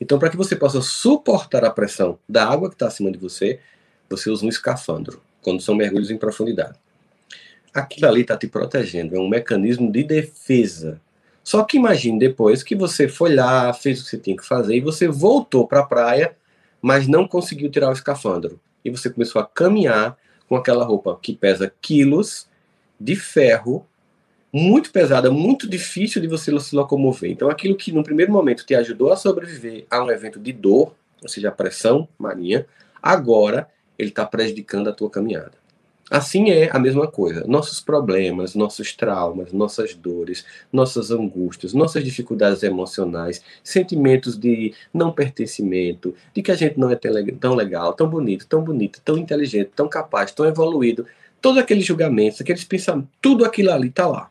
[0.00, 3.60] Então, para que você possa suportar a pressão da água que está acima de você,
[4.08, 6.78] você usa um escafandro, quando são mergulhos em profundidade.
[7.74, 11.00] Aquilo ali está te protegendo, é um mecanismo de defesa.
[11.42, 14.76] Só que imagine depois que você foi lá, fez o que você tinha que fazer
[14.76, 16.36] e você voltou para a praia,
[16.80, 18.60] mas não conseguiu tirar o escafandro.
[18.84, 20.16] E você começou a caminhar
[20.48, 22.46] com aquela roupa que pesa quilos
[22.98, 23.86] de ferro
[24.52, 27.30] muito pesada, muito difícil de você se locomover.
[27.30, 30.94] Então, aquilo que no primeiro momento te ajudou a sobreviver a um evento de dor,
[31.22, 32.66] ou seja, a pressão marinha,
[33.02, 33.68] agora
[33.98, 35.52] ele está prejudicando a tua caminhada.
[36.10, 37.44] Assim é a mesma coisa.
[37.46, 46.14] Nossos problemas, nossos traumas, nossas dores, nossas angústias, nossas dificuldades emocionais, sentimentos de não pertencimento,
[46.32, 46.98] de que a gente não é
[47.38, 51.04] tão legal, tão bonito, tão bonito, tão inteligente, tão capaz, tão evoluído,
[51.42, 54.30] todos aqueles julgamentos, aqueles pensamentos, tudo aquilo ali está lá.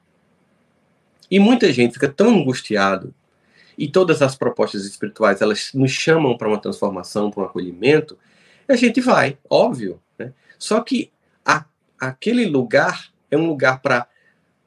[1.29, 3.13] E muita gente fica tão angustiado
[3.77, 8.17] e todas as propostas espirituais elas nos chamam para uma transformação, para um acolhimento,
[8.67, 9.99] a gente vai, óbvio.
[10.17, 10.33] Né?
[10.57, 11.11] Só que
[11.45, 11.63] a,
[11.99, 14.07] aquele lugar é um lugar para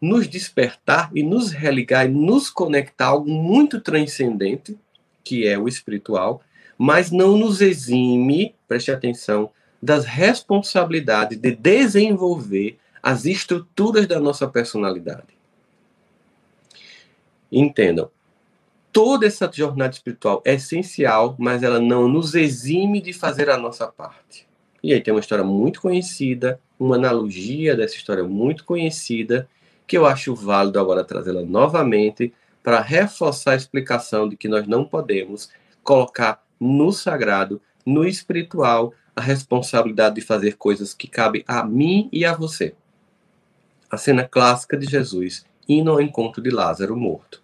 [0.01, 4.79] nos despertar e nos religar e nos conectar a algo muito transcendente,
[5.23, 6.41] que é o espiritual,
[6.79, 9.51] mas não nos exime, preste atenção,
[9.83, 15.40] das responsabilidades de desenvolver as estruturas da nossa personalidade.
[17.51, 18.11] Entendam,
[18.93, 23.87] toda essa jornada espiritual é essencial, mas ela não nos exime de fazer a nossa
[23.87, 24.47] parte.
[24.83, 29.49] E aí tem uma história muito conhecida, uma analogia dessa história muito conhecida,
[29.87, 32.33] que eu acho válido agora trazê-la novamente
[32.63, 35.51] para reforçar a explicação de que nós não podemos
[35.83, 42.25] colocar no sagrado, no espiritual, a responsabilidade de fazer coisas que cabem a mim e
[42.25, 42.75] a você.
[43.91, 47.40] A cena clássica de Jesus indo ao encontro de Lázaro morto.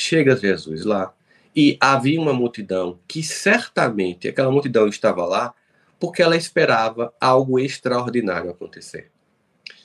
[0.00, 1.12] Chega Jesus lá
[1.56, 5.52] e havia uma multidão que certamente aquela multidão estava lá
[5.98, 9.10] porque ela esperava algo extraordinário acontecer.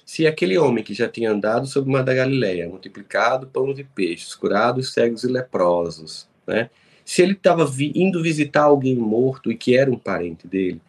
[0.05, 3.84] Se aquele homem que já tinha andado sobre o mar da Galileia, multiplicado pães e
[3.84, 6.70] peixes, curado cegos e leprosos, né?
[7.03, 10.80] se ele estava indo visitar alguém morto e que era um parente dele,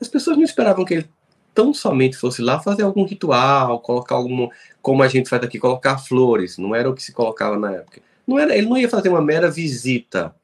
[0.00, 1.08] as pessoas não esperavam que ele
[1.52, 4.48] tão somente fosse lá fazer algum ritual, colocar algum,
[4.80, 8.06] como a gente faz aqui, colocar flores, não era o que se colocava na época.
[8.28, 10.34] Não era, ele não ia fazer uma mera visita.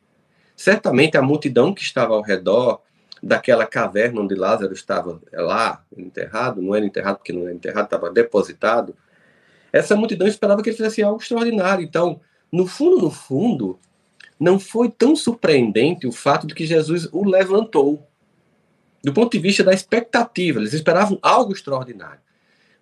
[0.57, 2.81] Certamente a multidão que estava ao redor
[3.23, 8.11] daquela caverna onde Lázaro estava lá enterrado, não era enterrado porque não era enterrado, estava
[8.11, 8.97] depositado.
[9.71, 11.85] Essa multidão esperava que ele fizesse algo extraordinário.
[11.85, 13.79] Então, no fundo, no fundo,
[14.41, 18.09] não foi tão surpreendente o fato de que Jesus o levantou.
[19.03, 22.21] Do ponto de vista da expectativa, eles esperavam algo extraordinário.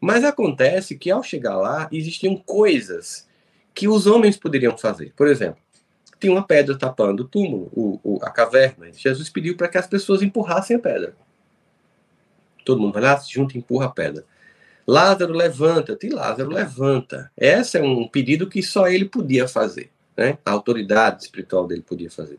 [0.01, 3.27] Mas acontece que ao chegar lá, existiam coisas
[3.75, 5.13] que os homens poderiam fazer.
[5.17, 5.59] Por exemplo,
[6.21, 8.93] tinha uma pedra tapando o túmulo, o, o, a caverna.
[8.93, 11.15] Jesus pediu para que as pessoas empurrassem a pedra.
[12.65, 14.25] Todo mundo vai lá, se junta e empurra a pedra.
[14.87, 16.09] Lázaro, levanta-te.
[16.09, 17.31] Lázaro, levanta.
[17.37, 20.39] Esse é um pedido que só ele podia fazer né?
[20.45, 22.39] A autoridade espiritual dele podia fazer.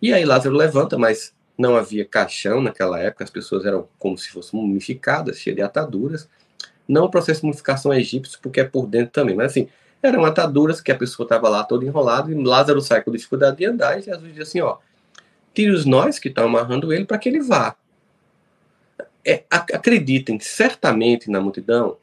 [0.00, 4.28] E aí Lázaro levanta, mas não havia caixão naquela época, as pessoas eram como se
[4.30, 6.28] fossem mumificadas, cheias de ataduras.
[6.88, 9.68] Não o processo de mumificação egípcio, porque é por dentro também, mas assim,
[10.02, 13.66] eram ataduras que a pessoa estava lá toda enrolada e Lázaro sai com dificuldade de
[13.66, 14.78] andar e Jesus diz assim, ó,
[15.54, 17.76] tire os nós que estão amarrando ele para que ele vá.
[19.24, 21.96] É, acreditem, certamente na multidão,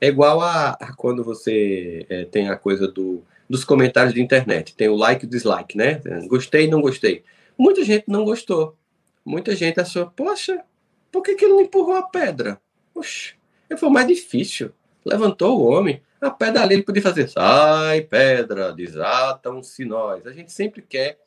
[0.00, 3.22] é igual a, a quando você é, tem a coisa do
[3.52, 4.74] dos comentários de internet.
[4.74, 6.00] Tem o like e o dislike, né?
[6.26, 7.22] Gostei, não gostei.
[7.58, 8.74] Muita gente não gostou.
[9.22, 10.64] Muita gente achou, poxa,
[11.10, 12.58] por que, que ele não empurrou a pedra?
[12.94, 13.34] Oxe,
[13.76, 14.72] foi mais difícil.
[15.04, 16.00] Levantou o homem.
[16.20, 20.26] A pedra ali ele podia fazer, sai pedra, desatam-se nós.
[20.26, 21.18] A gente sempre quer,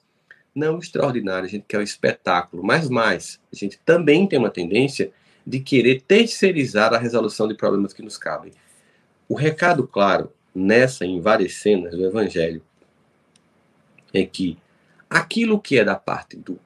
[0.53, 2.63] não o extraordinário, a gente quer o espetáculo.
[2.63, 5.11] Mas mais, a gente também tem uma tendência
[5.45, 8.51] de querer terceirizar a resolução de problemas que nos cabem.
[9.27, 12.61] O recado claro nessa, em várias cenas do Evangelho,
[14.13, 14.57] é que
[15.09, 16.59] aquilo que é da parte do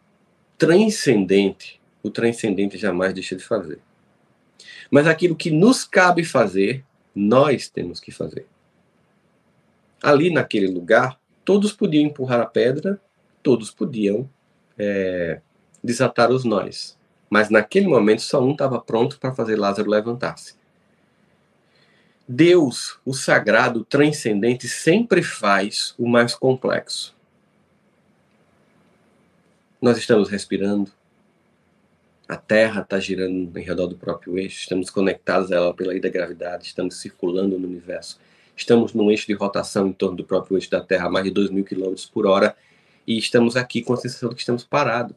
[0.57, 3.79] transcendente, o transcendente jamais deixa de fazer.
[4.91, 6.83] Mas aquilo que nos cabe fazer,
[7.15, 8.45] nós temos que fazer.
[10.01, 12.99] Ali naquele lugar, todos podiam empurrar a pedra,
[13.43, 14.29] todos podiam
[14.77, 15.41] é,
[15.83, 16.97] desatar os nós.
[17.29, 20.55] Mas naquele momento só um estava pronto para fazer Lázaro levantar-se.
[22.27, 27.15] Deus, o sagrado, o transcendente, sempre faz o mais complexo.
[29.81, 30.91] Nós estamos respirando,
[32.29, 35.99] a Terra está girando em redor do próprio eixo, estamos conectados a ela pela lei
[35.99, 38.19] da gravidade, estamos circulando no universo,
[38.55, 41.31] estamos num eixo de rotação em torno do próprio eixo da Terra a mais de
[41.31, 42.55] 2 mil quilômetros por hora
[43.05, 45.15] e estamos aqui com a sensação de que estamos parados.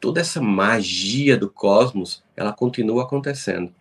[0.00, 3.74] Toda essa magia do cosmos, ela continua acontecendo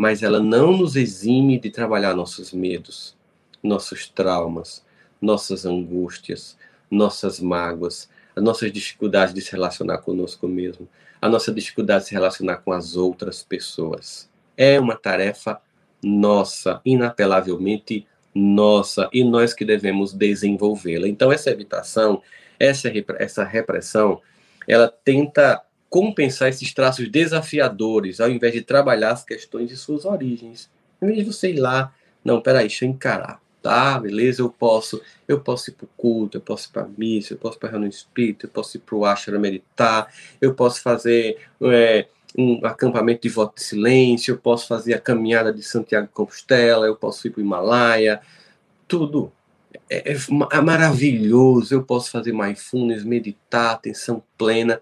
[0.00, 3.14] mas ela não nos exime de trabalhar nossos medos,
[3.62, 4.82] nossos traumas,
[5.20, 6.56] nossas angústias,
[6.90, 10.88] nossas mágoas, as nossas dificuldades de se relacionar conosco mesmo,
[11.20, 14.28] a nossa dificuldade de se relacionar com as outras pessoas.
[14.56, 15.60] É uma tarefa
[16.02, 21.08] nossa, inapelavelmente nossa, e nós que devemos desenvolvê-la.
[21.08, 22.22] Então, essa evitação,
[22.58, 24.20] essa, essa repressão,
[24.66, 30.70] ela tenta compensar esses traços desafiadores, ao invés de trabalhar as questões de suas origens.
[31.02, 31.92] Em vez de você ir lá,
[32.24, 33.40] não, peraí, deixa eu encarar.
[33.62, 36.88] Tá, beleza, eu posso, eu posso ir para o culto, eu posso ir para a
[36.96, 40.54] missa, eu posso ir para reunião espírita, eu posso ir para o ashram meditar, eu
[40.54, 42.06] posso fazer é,
[42.38, 46.86] um acampamento de voto de silêncio, eu posso fazer a caminhada de Santiago de Compostela,
[46.86, 48.22] eu posso ir para o Himalaia,
[48.88, 49.30] tudo.
[49.88, 50.16] É, é,
[50.52, 54.80] é maravilhoso, eu posso fazer mindfulness, meditar, atenção plena,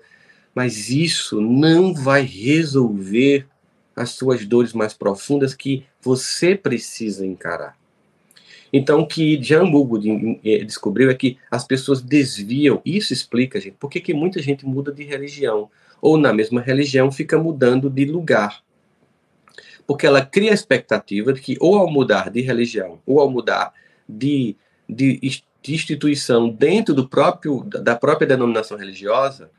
[0.54, 3.46] mas isso não vai resolver
[3.96, 7.76] as suas dores mais profundas que você precisa encarar.
[8.72, 9.64] Então, o que Jean
[10.44, 14.92] eh, descobriu é que as pessoas desviam, isso explica, gente, por que muita gente muda
[14.92, 18.62] de religião, ou na mesma religião fica mudando de lugar.
[19.86, 23.72] Porque ela cria a expectativa de que, ou ao mudar de religião, ou ao mudar
[24.08, 24.54] de,
[24.88, 25.18] de,
[25.62, 29.50] de instituição dentro do próprio, da própria denominação religiosa,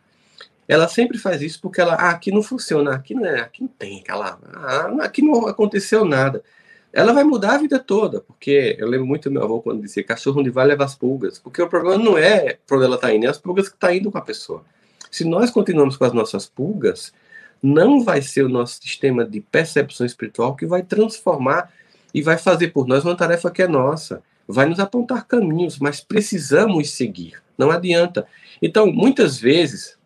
[0.68, 3.70] ela sempre faz isso porque ela, ah, aqui não funciona, aqui não é, aqui não
[3.70, 6.44] tem aquela, ah, aqui não aconteceu nada.
[6.92, 10.04] Ela vai mudar a vida toda, porque eu lembro muito do meu avô quando dizia
[10.04, 13.14] cachorro onde vai leva as pulgas, porque o problema não é para onde ela está
[13.14, 14.64] indo, é as pulgas que estão tá indo com a pessoa.
[15.12, 17.14] Se nós continuamos com as nossas pulgas,
[17.62, 21.72] não vai ser o nosso sistema de percepção espiritual que vai transformar
[22.14, 24.24] e vai fazer por nós uma tarefa que é nossa.
[24.48, 27.42] Vai nos apontar caminhos, mas precisamos seguir.
[27.58, 28.26] Não adianta.
[28.62, 29.98] Então, muitas vezes,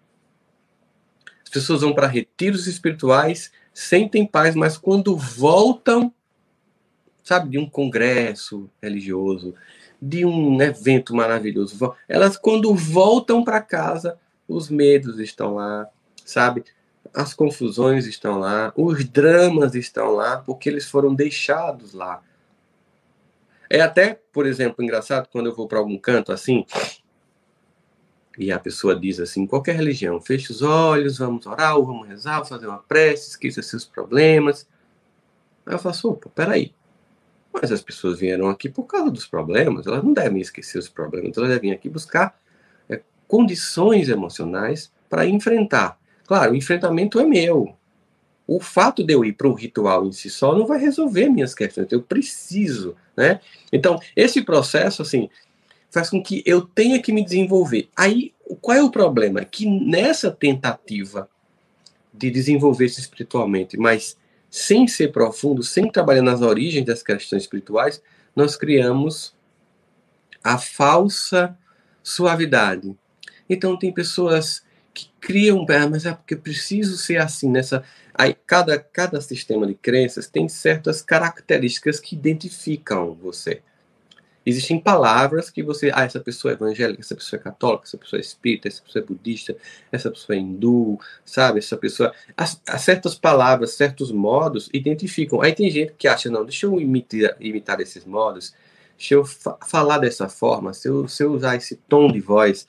[1.44, 6.14] as pessoas vão para retiros espirituais, sentem paz, mas quando voltam
[7.24, 9.56] sabe, de um congresso religioso,
[10.02, 11.96] de um evento maravilhoso.
[12.08, 15.88] Elas, quando voltam para casa, os medos estão lá,
[16.26, 16.66] sabe?
[17.14, 22.22] As confusões estão lá, os dramas estão lá, porque eles foram deixados lá.
[23.70, 26.66] É até, por exemplo, engraçado quando eu vou para algum canto assim,
[28.38, 32.68] e a pessoa diz assim, qualquer religião, feche os olhos, vamos orar, vamos rezar, fazer
[32.68, 34.68] uma prece, esqueça seus problemas.
[35.66, 36.74] Aí eu faço, opa, peraí,
[37.54, 41.38] mas as pessoas vieram aqui por causa dos problemas, elas não devem esquecer os problemas,
[41.38, 42.38] elas devem aqui buscar
[42.90, 46.00] é, condições emocionais para enfrentar.
[46.26, 47.76] Claro, o enfrentamento é meu.
[48.48, 51.54] O fato de eu ir para o ritual em si só não vai resolver minhas
[51.54, 53.40] questões, eu preciso, né?
[53.72, 55.30] Então, esse processo, assim,
[55.90, 57.88] faz com que eu tenha que me desenvolver.
[57.96, 59.46] Aí, qual é o problema?
[59.46, 61.30] Que nessa tentativa
[62.14, 64.18] de desenvolver-se espiritualmente, mas
[64.54, 68.04] sem ser profundo, sem trabalhar nas origens das questões espirituais,
[68.36, 69.34] nós criamos
[70.44, 71.58] a falsa
[72.04, 72.96] suavidade.
[73.50, 77.84] Então tem pessoas que criam, ah, mas é porque preciso ser assim nessa.
[78.14, 83.64] Aí cada cada sistema de crenças tem certas características que identificam você.
[84.46, 85.90] Existem palavras que você.
[85.94, 89.04] Ah, essa pessoa é evangélica, essa pessoa é católica, essa pessoa é espírita, essa pessoa
[89.04, 89.56] é budista,
[89.92, 91.60] essa pessoa é hindu, sabe?
[91.60, 92.14] Essa pessoa.
[92.36, 95.42] As, as certas palavras, certos modos identificam.
[95.42, 98.54] Aí tem gente que acha, não, deixa eu imitar, imitar esses modos,
[98.98, 102.68] deixa eu fa falar dessa forma, se eu, se eu usar esse tom de voz,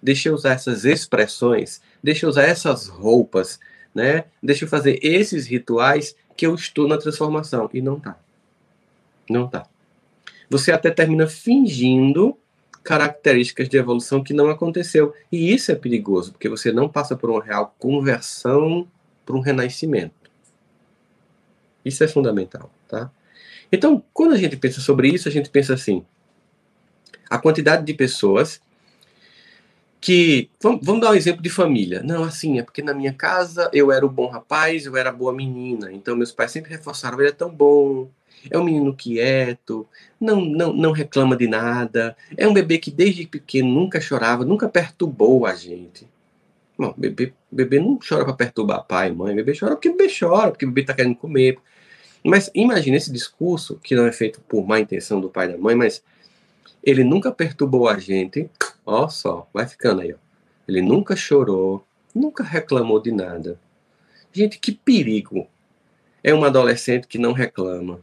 [0.00, 3.58] deixa eu usar essas expressões, deixa eu usar essas roupas,
[3.92, 4.24] né?
[4.40, 7.68] Deixa eu fazer esses rituais que eu estou na transformação.
[7.74, 8.16] E não tá.
[9.28, 9.66] Não tá
[10.48, 12.36] você até termina fingindo
[12.82, 15.14] características de evolução que não aconteceu.
[15.30, 18.88] E isso é perigoso, porque você não passa por uma real conversão
[19.26, 20.14] para um renascimento.
[21.84, 23.10] Isso é fundamental, tá?
[23.70, 26.04] Então, quando a gente pensa sobre isso, a gente pensa assim:
[27.28, 28.60] a quantidade de pessoas
[30.00, 30.50] que.
[30.62, 32.02] Vamos, vamos, dar um exemplo de família.
[32.02, 35.12] Não, assim, é porque na minha casa eu era o bom rapaz, eu era a
[35.12, 35.92] boa menina.
[35.92, 38.10] Então, meus pais sempre reforçaram: ele é tão bom,
[38.50, 39.86] é um menino quieto,
[40.20, 44.68] não, não, não reclama de nada, é um bebê que desde pequeno nunca chorava, nunca
[44.68, 46.06] perturbou a gente.
[46.78, 50.64] Bom, bebê, bebê não chora para perturbar pai, mãe, bebê chora porque bebê chora, porque
[50.64, 51.58] bebê está querendo comer.
[52.24, 55.58] Mas imagine esse discurso, que não é feito por má intenção do pai e da
[55.58, 56.02] mãe, mas
[56.82, 58.48] ele nunca perturbou a gente,
[58.86, 60.16] ó só, vai ficando aí, ó.
[60.66, 61.84] Ele nunca chorou,
[62.14, 63.58] nunca reclamou de nada.
[64.32, 65.48] Gente, que perigo
[66.22, 68.00] é um adolescente que não reclama,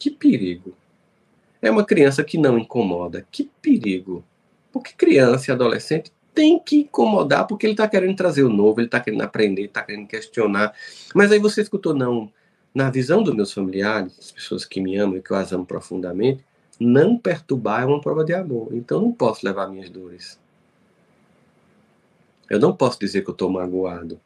[0.00, 0.74] que perigo.
[1.60, 3.26] É uma criança que não incomoda.
[3.30, 4.24] Que perigo.
[4.72, 8.86] Porque criança e adolescente tem que incomodar porque ele está querendo trazer o novo, ele
[8.86, 10.74] está querendo aprender, está querendo questionar.
[11.14, 12.32] Mas aí você escutou, não.
[12.74, 15.66] Na visão dos meus familiares, as pessoas que me amam e que eu as amo
[15.66, 16.42] profundamente,
[16.78, 18.68] não perturbar é uma prova de amor.
[18.72, 20.38] Então não posso levar minhas dores.
[22.48, 24.18] Eu não posso dizer que eu estou magoado.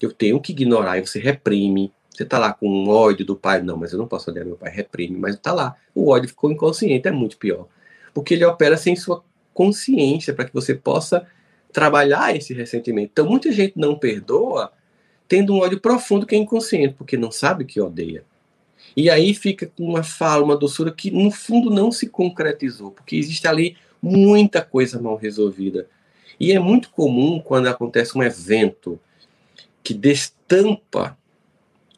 [0.00, 3.62] Eu tenho que ignorar e você reprime, você tá lá com um ódio do pai,
[3.62, 5.74] não, mas eu não posso odiar meu pai, reprime, mas tá lá.
[5.94, 7.66] O ódio ficou inconsciente, é muito pior.
[8.12, 11.26] Porque ele opera sem sua consciência, para que você possa
[11.72, 13.10] trabalhar esse ressentimento.
[13.12, 14.72] Então, muita gente não perdoa
[15.26, 18.24] tendo um ódio profundo que é inconsciente, porque não sabe que odeia.
[18.94, 23.16] E aí fica com uma fala, uma doçura que no fundo não se concretizou, porque
[23.16, 25.88] existe ali muita coisa mal resolvida.
[26.38, 29.00] E é muito comum quando acontece um evento
[29.82, 31.16] que destampa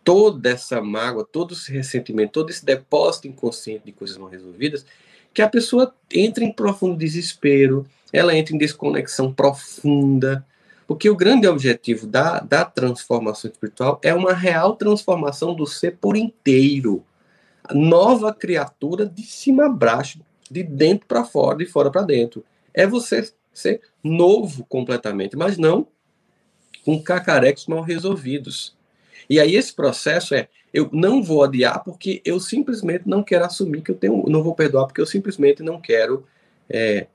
[0.04, 4.84] toda essa mágoa, todo esse ressentimento, todo esse depósito inconsciente de coisas não resolvidas,
[5.32, 10.46] que a pessoa entra em profundo desespero, ela entra em desconexão profunda,
[10.86, 16.16] porque o grande objetivo da, da transformação espiritual é uma real transformação do ser por
[16.16, 17.04] inteiro.
[17.72, 22.44] Nova criatura de cima a baixo, de dentro para fora, de fora para dentro.
[22.72, 25.86] É você ser novo completamente, mas não
[26.84, 28.73] com cacarecos mal resolvidos.
[29.28, 33.82] E aí esse processo é, eu não vou odiar porque eu simplesmente não quero assumir
[33.82, 36.26] que eu tenho, não vou perdoar porque eu simplesmente não quero
[36.68, 37.06] é,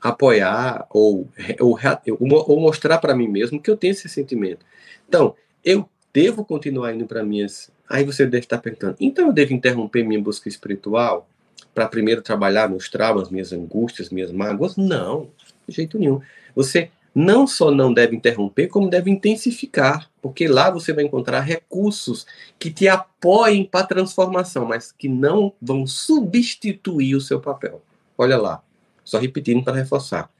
[0.00, 1.28] apoiar ou,
[1.60, 1.78] ou,
[2.20, 4.64] ou mostrar para mim mesmo que eu tenho esse sentimento.
[5.08, 5.34] Então,
[5.64, 10.02] eu devo continuar indo para minhas Aí você deve estar perguntando: então eu devo interromper
[10.02, 11.28] minha busca espiritual
[11.74, 14.76] para primeiro trabalhar meus traumas, minhas angústias, minhas mágoas?
[14.78, 15.28] Não,
[15.68, 16.20] de jeito nenhum.
[16.56, 22.24] Você não só não deve interromper, como deve intensificar, porque lá você vai encontrar recursos
[22.58, 27.82] que te apoiem para a transformação, mas que não vão substituir o seu papel.
[28.16, 28.62] Olha lá,
[29.04, 30.30] só repetindo para reforçar.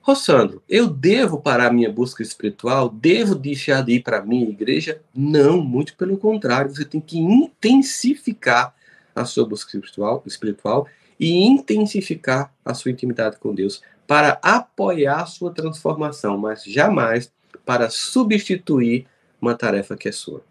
[0.00, 2.88] Rossandro, eu devo parar minha busca espiritual?
[2.88, 5.02] Devo deixar de ir para a minha igreja?
[5.14, 8.74] Não, muito pelo contrário, você tem que intensificar
[9.14, 10.86] a sua busca espiritual, espiritual
[11.18, 17.32] e intensificar a sua intimidade com Deus para apoiar a sua transformação, mas jamais
[17.66, 19.06] para substituir
[19.40, 20.42] uma tarefa que é sua.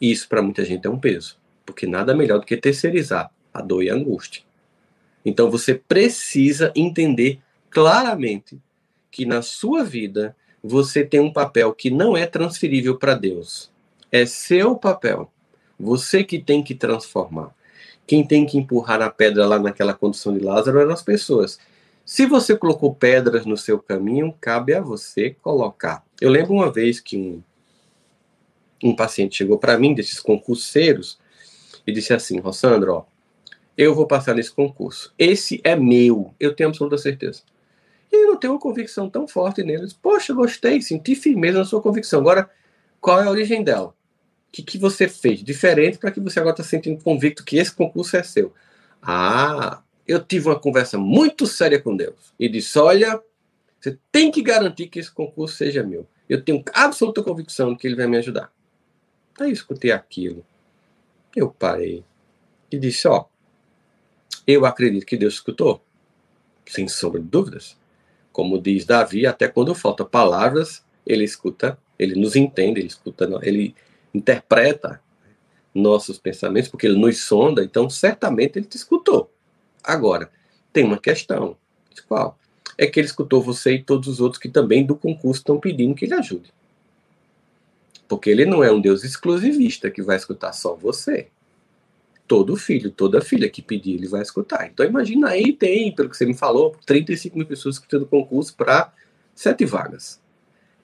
[0.00, 3.82] Isso para muita gente é um peso, porque nada melhor do que terceirizar a dor
[3.82, 4.42] e a angústia.
[5.24, 7.40] Então você precisa entender
[7.70, 8.58] claramente
[9.10, 13.70] que na sua vida você tem um papel que não é transferível para Deus.
[14.10, 15.30] É seu papel.
[15.78, 17.54] Você que tem que transformar.
[18.06, 21.58] Quem tem que empurrar a pedra lá naquela condição de Lázaro eram as pessoas.
[22.08, 26.02] Se você colocou pedras no seu caminho, cabe a você colocar.
[26.18, 27.42] Eu lembro uma vez que um,
[28.82, 31.18] um paciente chegou para mim, desses concurseiros,
[31.86, 33.04] e disse assim: Rossandro, ó,
[33.76, 35.12] eu vou passar nesse concurso.
[35.18, 37.42] Esse é meu, eu tenho absoluta certeza.
[38.10, 39.92] E eu não tenho uma convicção tão forte neles.
[39.92, 42.20] Poxa, gostei, senti firmeza na sua convicção.
[42.20, 42.48] Agora,
[43.02, 43.88] qual é a origem dela?
[43.88, 43.94] O
[44.50, 48.16] que, que você fez diferente para que você agora está sentindo convicto que esse concurso
[48.16, 48.54] é seu?
[49.02, 53.22] Ah, eu tive uma conversa muito séria com Deus e disse: Olha,
[53.78, 56.08] você tem que garantir que esse concurso seja meu.
[56.26, 58.50] Eu tenho absoluta convicção de que ele vai me ajudar.
[59.38, 60.44] Aí eu escutei aquilo.
[61.36, 62.02] Eu parei
[62.72, 63.26] e disse: Ó,
[64.46, 65.84] eu acredito que Deus escutou,
[66.66, 67.76] sem sombra de dúvidas.
[68.32, 73.74] Como diz Davi, até quando falta palavras, ele escuta, ele nos entende, ele escuta, ele
[74.14, 75.02] interpreta
[75.74, 79.30] nossos pensamentos, porque ele nos sonda, então certamente ele te escutou.
[79.82, 80.30] Agora,
[80.72, 81.56] tem uma questão.
[82.06, 82.38] Qual?
[82.76, 85.94] É que ele escutou você e todos os outros que também do concurso estão pedindo
[85.94, 86.52] que ele ajude.
[88.06, 91.28] Porque ele não é um Deus exclusivista que vai escutar só você.
[92.26, 94.66] Todo filho, toda filha que pedir, ele vai escutar.
[94.66, 98.54] Então imagina aí, tem, pelo que você me falou, 35 mil pessoas escutando o concurso
[98.54, 98.92] para
[99.34, 100.20] sete vagas.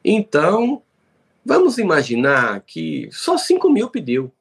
[0.04, 0.82] Então,
[1.44, 4.32] vamos imaginar que só 5 mil pediu.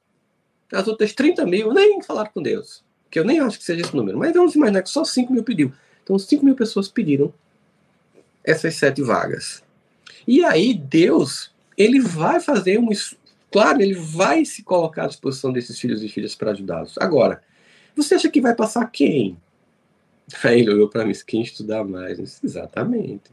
[0.72, 2.84] As outras 30 mil nem falaram com Deus
[3.14, 5.44] que eu nem acho que seja esse número, mas vamos imaginar que só 5 mil
[5.44, 5.72] pediu.
[6.04, 7.32] Então, 5 mil pessoas pediram
[8.44, 9.64] essas sete vagas.
[10.28, 12.90] E aí, Deus, ele vai fazer um.
[13.52, 16.98] Claro, ele vai se colocar à disposição desses filhos e filhas para ajudá-los.
[16.98, 17.44] Agora,
[17.96, 19.38] você acha que vai passar quem?
[20.44, 22.18] Aí ele olhou para mim, quem estudar mais?
[22.18, 23.30] Disse, Exatamente.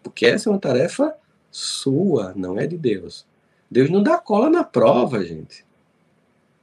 [0.00, 1.12] Porque essa é uma tarefa
[1.50, 3.26] sua, não é de Deus.
[3.68, 5.64] Deus não dá cola na prova, gente.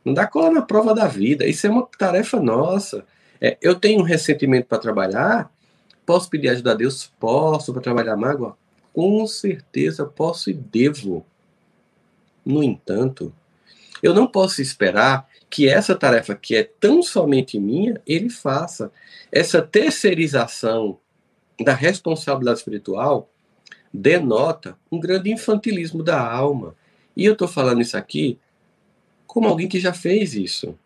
[0.03, 1.45] Não dá cola na prova da vida.
[1.45, 3.05] Isso é uma tarefa nossa.
[3.39, 5.51] É, eu tenho um ressentimento para trabalhar?
[6.05, 7.11] Posso pedir ajuda a Deus?
[7.19, 8.57] Posso para trabalhar mágoa?
[8.93, 11.25] Com certeza posso e devo.
[12.45, 13.33] No entanto,
[14.01, 18.91] eu não posso esperar que essa tarefa que é tão somente minha, ele faça.
[19.31, 20.97] Essa terceirização
[21.59, 23.29] da responsabilidade espiritual
[23.93, 26.75] denota um grande infantilismo da alma.
[27.15, 28.39] E eu estou falando isso aqui
[29.31, 30.77] como alguém que já fez isso.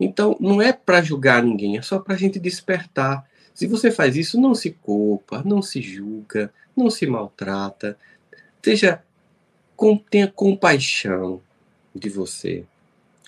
[0.00, 3.28] Então, não é para julgar ninguém, é só para a gente despertar.
[3.52, 7.98] Se você faz isso, não se culpa, não se julga, não se maltrata.
[8.62, 9.02] Seja,
[10.10, 11.42] tenha compaixão
[11.94, 12.64] de você.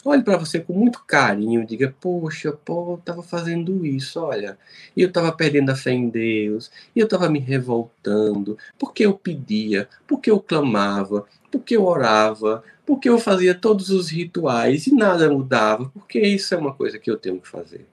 [0.05, 4.57] Olhe para você com muito carinho, diga: Poxa, pô, eu estava fazendo isso, olha,
[4.97, 9.13] e eu estava perdendo a fé em Deus, e eu estava me revoltando, porque eu
[9.13, 15.31] pedia, porque eu clamava, porque eu orava, porque eu fazia todos os rituais e nada
[15.31, 17.87] mudava, porque isso é uma coisa que eu tenho que fazer.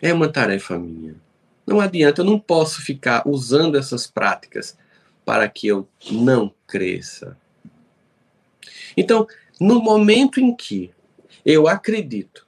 [0.00, 1.16] É uma tarefa minha.
[1.66, 4.78] Não adianta, eu não posso ficar usando essas práticas
[5.24, 7.36] para que eu não cresça.
[8.96, 9.26] Então,
[9.60, 10.92] no momento em que
[11.46, 12.44] eu acredito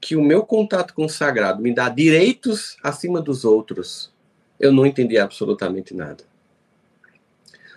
[0.00, 4.12] que o meu contato com o sagrado me dá direitos acima dos outros.
[4.58, 6.24] Eu não entendi absolutamente nada.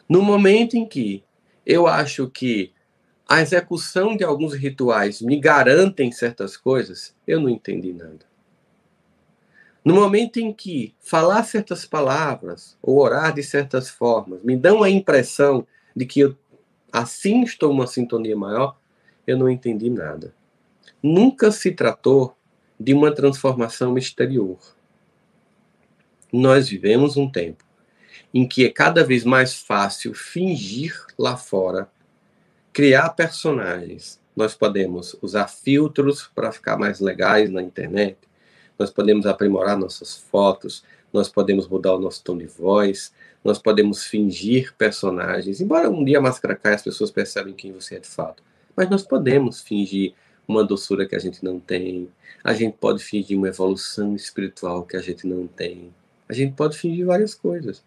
[0.09, 1.23] No momento em que
[1.63, 2.73] eu acho que
[3.29, 8.25] a execução de alguns rituais me garantem certas coisas, eu não entendi nada.
[9.85, 14.89] No momento em que falar certas palavras ou orar de certas formas me dão a
[14.89, 16.35] impressão de que eu
[16.91, 18.75] assim estou uma sintonia maior,
[19.27, 20.33] eu não entendi nada
[21.01, 22.35] nunca se tratou
[22.79, 24.57] de uma transformação exterior.
[26.31, 27.63] Nós vivemos um tempo
[28.33, 31.89] em que é cada vez mais fácil fingir lá fora
[32.77, 34.19] criar personagens.
[34.35, 38.17] Nós podemos usar filtros para ficar mais legais na internet.
[38.77, 40.83] Nós podemos aprimorar nossas fotos.
[41.11, 43.11] Nós podemos mudar o nosso tom de voz.
[43.43, 45.59] Nós podemos fingir personagens.
[45.59, 48.43] Embora um dia a máscara caia, as pessoas percebem quem você é de fato.
[48.75, 50.13] Mas nós podemos fingir
[50.47, 52.07] uma doçura que a gente não tem.
[52.43, 55.93] A gente pode fingir uma evolução espiritual que a gente não tem.
[56.29, 57.83] A gente pode fingir várias coisas.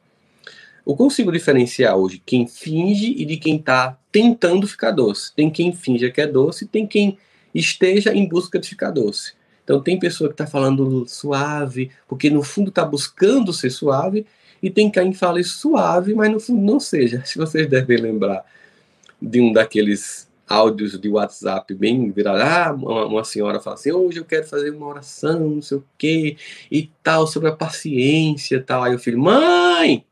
[0.86, 5.32] Eu consigo diferenciar hoje quem finge e de quem está tentando ficar doce.
[5.34, 7.18] Tem quem finge que é doce, tem quem
[7.54, 9.34] esteja em busca de ficar doce.
[9.64, 14.26] Então tem pessoa que está falando suave, porque no fundo está buscando ser suave,
[14.62, 17.22] e tem quem fale suave, mas no fundo não seja.
[17.24, 18.44] Se vocês devem lembrar
[19.20, 22.42] de um daqueles áudios de WhatsApp bem virados.
[22.42, 25.84] Ah, uma, uma, senhora fala assim: hoje eu quero fazer uma oração, não sei o
[25.96, 26.36] quê,
[26.70, 28.82] e tal, sobre a paciência e tal.
[28.82, 30.04] Aí o filho, mãe!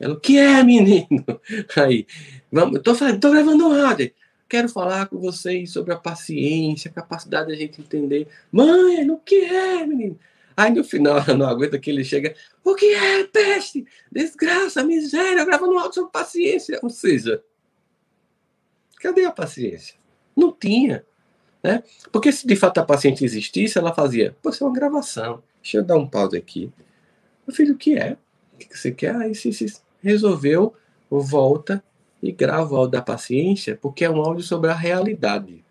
[0.00, 1.24] Ela, o que é, menino?
[1.76, 2.06] Aí,
[2.50, 4.10] vamos, tô, tô gravando um áudio.
[4.48, 8.26] Quero falar com vocês sobre a paciência, a capacidade da gente entender.
[8.50, 10.18] Mãe, o que é, menino?
[10.56, 12.34] Aí no final ela não aguenta que ele chega.
[12.64, 13.86] O que é, peste?
[14.10, 16.80] Desgraça, miséria, gravando um áudio sobre paciência.
[16.82, 17.42] Ou seja,
[19.00, 19.96] Cadê a paciência?
[20.36, 21.04] Não tinha.
[21.62, 21.82] Né?
[22.12, 25.42] Porque se de fato a paciente existisse, ela fazia, pô, isso é uma gravação.
[25.62, 26.72] Deixa eu dar um pause aqui.
[27.46, 28.16] Meu filho, o que é?
[28.54, 29.14] O que você quer?
[29.16, 30.74] Aí se, se resolveu,
[31.10, 31.82] volta
[32.22, 35.64] e grava o áudio da paciência, porque é um áudio sobre a realidade.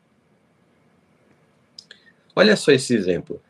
[2.35, 3.41] Olha só esse exemplo.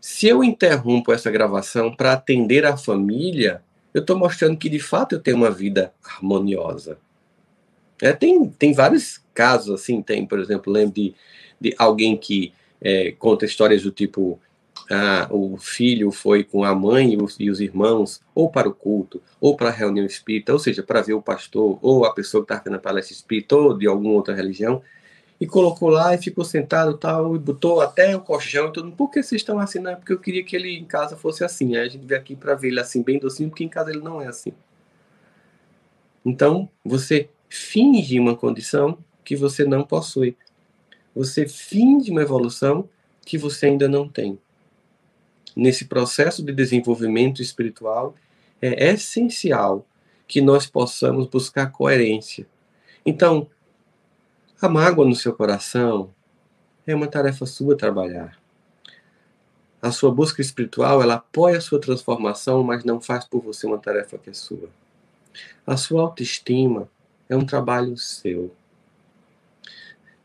[0.00, 3.62] Se eu interrompo essa gravação para atender a família,
[3.92, 6.98] eu estou mostrando que de fato eu tenho uma vida harmoniosa.
[8.02, 11.14] É, tem, tem vários casos assim, tem, por exemplo, lembro de,
[11.60, 14.38] de alguém que é, conta histórias do tipo
[14.90, 18.74] ah, o filho foi com a mãe e os, e os, irmãos ou para o
[18.74, 22.44] culto, ou para a reunião espírita, ou seja, para ver o pastor, ou a pessoa
[22.44, 24.82] que está na palestra espírita, ou de alguma outra religião,
[25.40, 28.92] e colocou lá e ficou sentado tal, e botou até o colchão e tudo.
[28.92, 29.80] Por que vocês estão assim?
[29.80, 31.76] Não, é porque eu queria que ele em casa fosse assim.
[31.76, 34.00] Aí a gente veio aqui para ver ele assim, bem docinho, porque em casa ele
[34.00, 34.52] não é assim.
[36.24, 40.36] Então, você finge uma condição que você não possui.
[41.14, 42.88] Você finge uma evolução
[43.24, 44.38] que você ainda não tem.
[45.54, 48.14] Nesse processo de desenvolvimento espiritual,
[48.60, 49.86] é essencial
[50.28, 52.46] que nós possamos buscar coerência.
[53.04, 53.48] Então,
[54.60, 56.12] a mágoa no seu coração
[56.86, 58.38] é uma tarefa sua trabalhar.
[59.80, 63.78] A sua busca espiritual, ela apoia a sua transformação, mas não faz por você uma
[63.78, 64.68] tarefa que é sua.
[65.66, 66.88] A sua autoestima,
[67.28, 68.54] é um trabalho seu.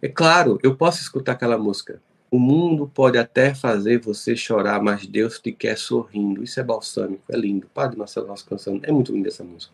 [0.02, 2.02] É claro, eu posso escutar aquela música.
[2.30, 6.44] O mundo pode até fazer você chorar, mas Deus te quer sorrindo.
[6.44, 7.70] Isso é balsâmico, é lindo.
[7.74, 8.86] Padre Marcelo Rossi cantando.
[8.86, 9.74] É muito linda essa música.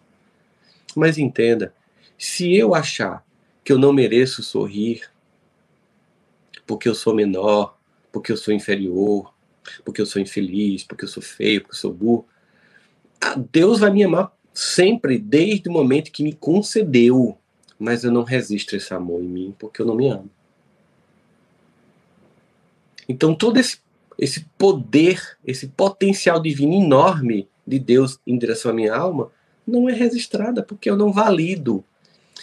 [0.95, 1.73] Mas entenda,
[2.17, 3.23] se eu achar
[3.63, 5.03] que eu não mereço sorrir,
[6.65, 7.77] porque eu sou menor,
[8.11, 9.33] porque eu sou inferior,
[9.85, 12.25] porque eu sou infeliz, porque eu sou feio, porque eu sou burro,
[13.51, 17.37] Deus vai me amar sempre desde o momento que me concedeu,
[17.77, 20.27] mas eu não resisto esse amor em mim porque eu não me amo.
[23.07, 23.77] Então todo esse,
[24.17, 29.31] esse poder, esse potencial divino enorme de Deus em direção à minha alma
[29.65, 31.85] não é registrada porque eu não valido.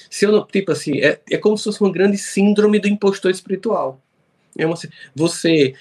[0.09, 3.33] Se eu não, tipo assim, é, é como se fosse uma grande síndrome do impostor
[3.33, 4.01] espiritual.
[4.57, 4.77] É uma,
[5.17, 5.75] você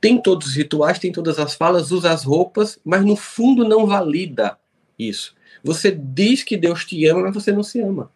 [0.00, 3.86] tem todos os rituais, tem todas as falas, usa as roupas, mas no fundo não
[3.86, 4.58] valida
[4.98, 5.36] isso.
[5.66, 8.08] Você diz que Deus te ama, mas você não se ama.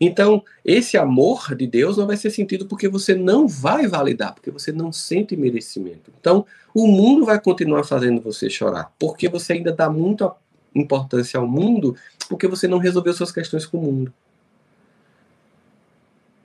[0.00, 4.50] Então, esse amor de Deus não vai ser sentido porque você não vai validar, porque
[4.52, 6.12] você não sente merecimento.
[6.20, 10.32] Então, o mundo vai continuar fazendo você chorar, porque você ainda dá muita
[10.72, 11.96] importância ao mundo,
[12.28, 14.14] porque você não resolveu suas questões com o mundo.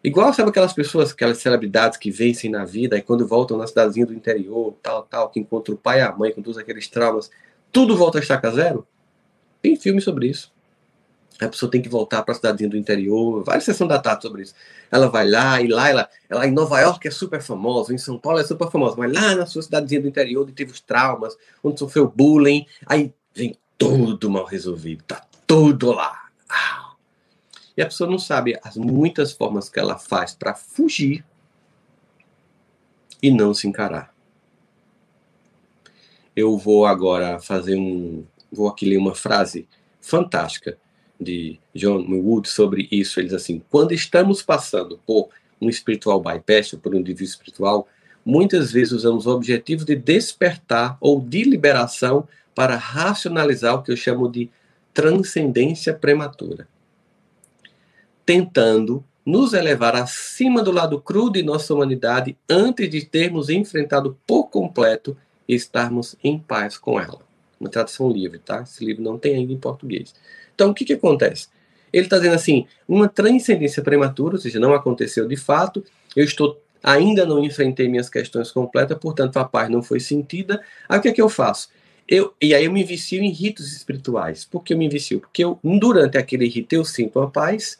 [0.03, 4.07] Igual, sabe aquelas pessoas, aquelas celebridades que vencem na vida e quando voltam na cidadezinha
[4.07, 7.29] do interior, tal, tal, que encontram o pai e a mãe com todos aqueles traumas,
[7.71, 8.87] tudo volta a estaca zero?
[9.61, 10.51] Tem filme sobre isso.
[11.39, 14.41] A pessoa tem que voltar para a cidadezinha do interior, várias sessões da tarde sobre
[14.41, 14.53] isso.
[14.91, 18.17] Ela vai lá, e lá, ela, ela em Nova York é super famosa, em São
[18.17, 21.37] Paulo é super famosa, mas lá na sua cidadezinha do interior, onde teve os traumas,
[21.63, 26.29] onde sofreu bullying, aí vem tudo mal resolvido, tá tudo lá.
[27.77, 31.23] E a pessoa não sabe as muitas formas que ela faz para fugir
[33.23, 34.13] e não se encarar.
[36.35, 39.67] Eu vou agora fazer um, vou aqui ler uma frase
[40.01, 40.77] fantástica
[41.19, 43.19] de John Wood sobre isso.
[43.19, 45.29] Ele diz assim: quando estamos passando por
[45.61, 47.87] um espiritual bypass, por um desvio espiritual,
[48.25, 53.97] muitas vezes usamos o objetivo de despertar ou de liberação para racionalizar o que eu
[53.97, 54.49] chamo de
[54.93, 56.67] transcendência prematura,
[58.25, 64.45] tentando nos elevar acima do lado cru de nossa humanidade antes de termos enfrentado por
[64.45, 65.15] completo
[65.47, 67.28] e estarmos em paz com ela.
[67.59, 68.61] Uma tradução livre, tá?
[68.61, 70.13] Esse livro não tem ainda em português.
[70.55, 71.47] Então, o que, que acontece?
[71.91, 75.83] Ele está dizendo assim: uma transcendência prematura, ou seja, não aconteceu de fato,
[76.15, 80.61] eu estou ainda não enfrentei minhas questões completas, portanto a paz não foi sentida.
[80.87, 81.69] Aí o que é que eu faço?
[82.07, 84.43] Eu, e aí eu me vicio em ritos espirituais.
[84.45, 85.19] Por que eu me vicio?
[85.19, 87.79] Porque eu, durante aquele rito eu sinto uma paz,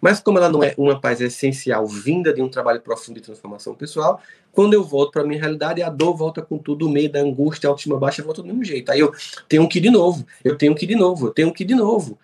[0.00, 3.74] mas como ela não é uma paz essencial, vinda de um trabalho profundo de transformação
[3.74, 4.20] pessoal,
[4.52, 7.20] quando eu volto para a minha realidade, a dor volta com tudo, o meio da
[7.20, 8.90] angústia, a autoestima baixa, volta do mesmo jeito.
[8.90, 9.12] Aí eu
[9.48, 11.66] tenho que ir de novo, eu tenho que ir de novo, eu tenho que ir
[11.66, 12.18] de novo.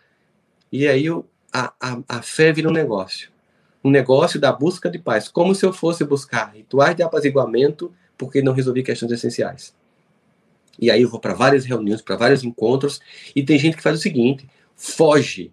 [0.72, 3.31] E aí eu, a, a, a fé vira um negócio.
[3.83, 5.29] Um negócio da busca de paz.
[5.29, 9.75] Como se eu fosse buscar rituais de apaziguamento porque não resolvi questões essenciais.
[10.81, 13.01] E aí eu vou para várias reuniões, para vários encontros,
[13.35, 15.53] e tem gente que faz o seguinte: foge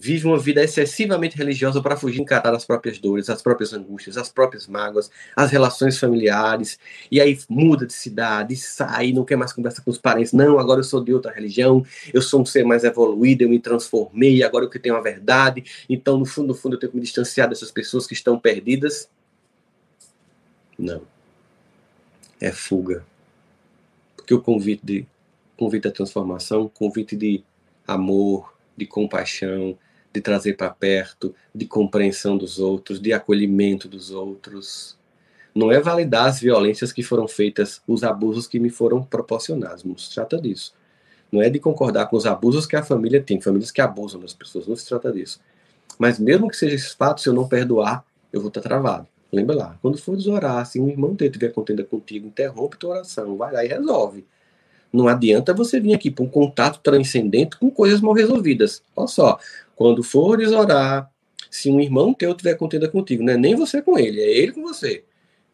[0.00, 4.30] vive uma vida excessivamente religiosa para fugir encarar as próprias dores, as próprias angústias, as
[4.30, 6.78] próprias mágoas, as relações familiares,
[7.10, 10.80] e aí muda de cidade, sai, não quer mais conversar com os parentes, não, agora
[10.80, 11.84] eu sou de outra religião,
[12.14, 15.64] eu sou um ser mais evoluído, eu me transformei, agora eu que tenho a verdade,
[15.88, 19.06] então no fundo, no fundo eu tenho que me distanciar dessas pessoas que estão perdidas.
[20.78, 21.02] Não.
[22.40, 23.04] É fuga.
[24.16, 25.06] Porque o convite de
[25.58, 27.44] convite à transformação, convite de
[27.86, 29.76] amor, de compaixão,
[30.12, 34.98] de trazer para perto, de compreensão dos outros, de acolhimento dos outros.
[35.54, 39.84] Não é validar as violências que foram feitas, os abusos que me foram proporcionados.
[39.84, 40.74] Não se trata disso.
[41.30, 44.32] Não é de concordar com os abusos que a família tem, famílias que abusam das
[44.32, 44.66] pessoas.
[44.66, 45.40] Não se trata disso.
[45.98, 49.06] Mas mesmo que seja esse fato, se eu não perdoar, eu vou estar travado.
[49.32, 53.36] Lembra lá, quando for desorar, se um irmão teu tiver contenda contigo, interrompe tua oração,
[53.36, 54.24] vai lá e resolve.
[54.92, 58.82] Não adianta você vir aqui para um contato transcendente com coisas mal resolvidas.
[58.96, 59.38] Olha só,
[59.80, 61.10] quando fores orar,
[61.50, 64.52] se um irmão teu tiver contenda contigo, não é nem você com ele, é ele
[64.52, 65.04] com você.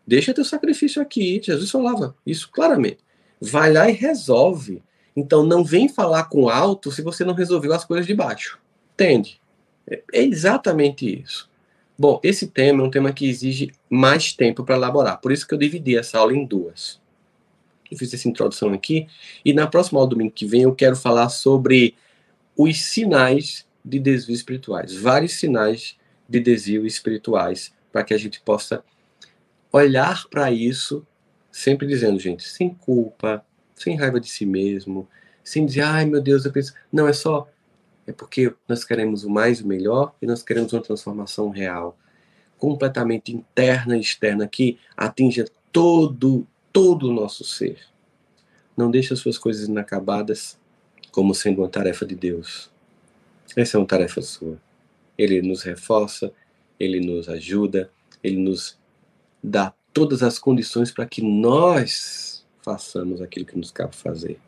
[0.04, 1.40] Deixa teu sacrifício aqui.
[1.40, 2.98] Jesus falava isso claramente.
[3.40, 4.82] Vai lá e resolve.
[5.14, 8.58] Então não vem falar com alto se você não resolveu as coisas de baixo.
[8.94, 9.40] Entende?
[9.88, 11.48] É exatamente isso.
[11.96, 15.20] Bom, esse tema é um tema que exige mais tempo para elaborar.
[15.20, 17.00] Por isso que eu dividi essa aula em duas.
[17.88, 19.06] Eu fiz essa introdução aqui.
[19.44, 21.94] E na próxima aula domingo que vem eu quero falar sobre
[22.56, 25.96] os sinais de desvio espirituais, vários sinais
[26.28, 28.82] de desvio espirituais, para que a gente possa
[29.72, 31.06] olhar para isso,
[31.52, 33.44] sempre dizendo, gente, sem culpa,
[33.76, 35.08] sem raiva de si mesmo,
[35.44, 36.74] sem dizer, ai meu Deus, eu penso.
[36.92, 37.48] Não, é só.
[38.06, 41.96] É porque nós queremos o mais e o melhor e nós queremos uma transformação real,
[42.58, 47.78] completamente interna e externa, que atinja todo, todo o nosso ser.
[48.76, 50.58] Não deixe as suas coisas inacabadas
[51.12, 52.70] como sendo uma tarefa de Deus.
[53.54, 54.58] Essa é uma tarefa sua.
[55.16, 56.32] Ele nos reforça,
[56.78, 57.90] ele nos ajuda,
[58.22, 58.78] ele nos
[59.42, 64.38] dá todas as condições para que nós façamos aquilo que nos cabe fazer,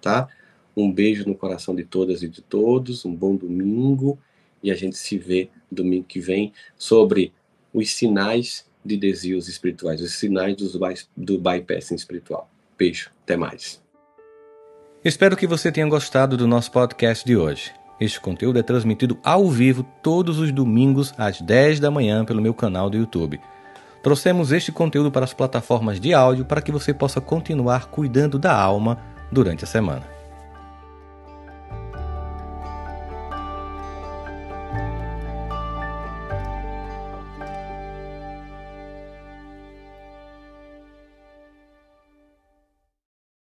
[0.00, 0.28] tá?
[0.76, 4.18] Um beijo no coração de todas e de todos, um bom domingo
[4.62, 7.32] e a gente se vê domingo que vem sobre
[7.72, 10.78] os sinais de desvios espirituais, os sinais dos
[11.16, 12.50] do bypassing espiritual.
[12.78, 13.82] Beijo, até mais.
[15.04, 17.81] Espero que você tenha gostado do nosso podcast de hoje.
[18.02, 22.52] Este conteúdo é transmitido ao vivo todos os domingos às 10 da manhã pelo meu
[22.52, 23.40] canal do YouTube.
[24.02, 28.52] Trouxemos este conteúdo para as plataformas de áudio para que você possa continuar cuidando da
[28.52, 28.98] alma
[29.30, 30.02] durante a semana.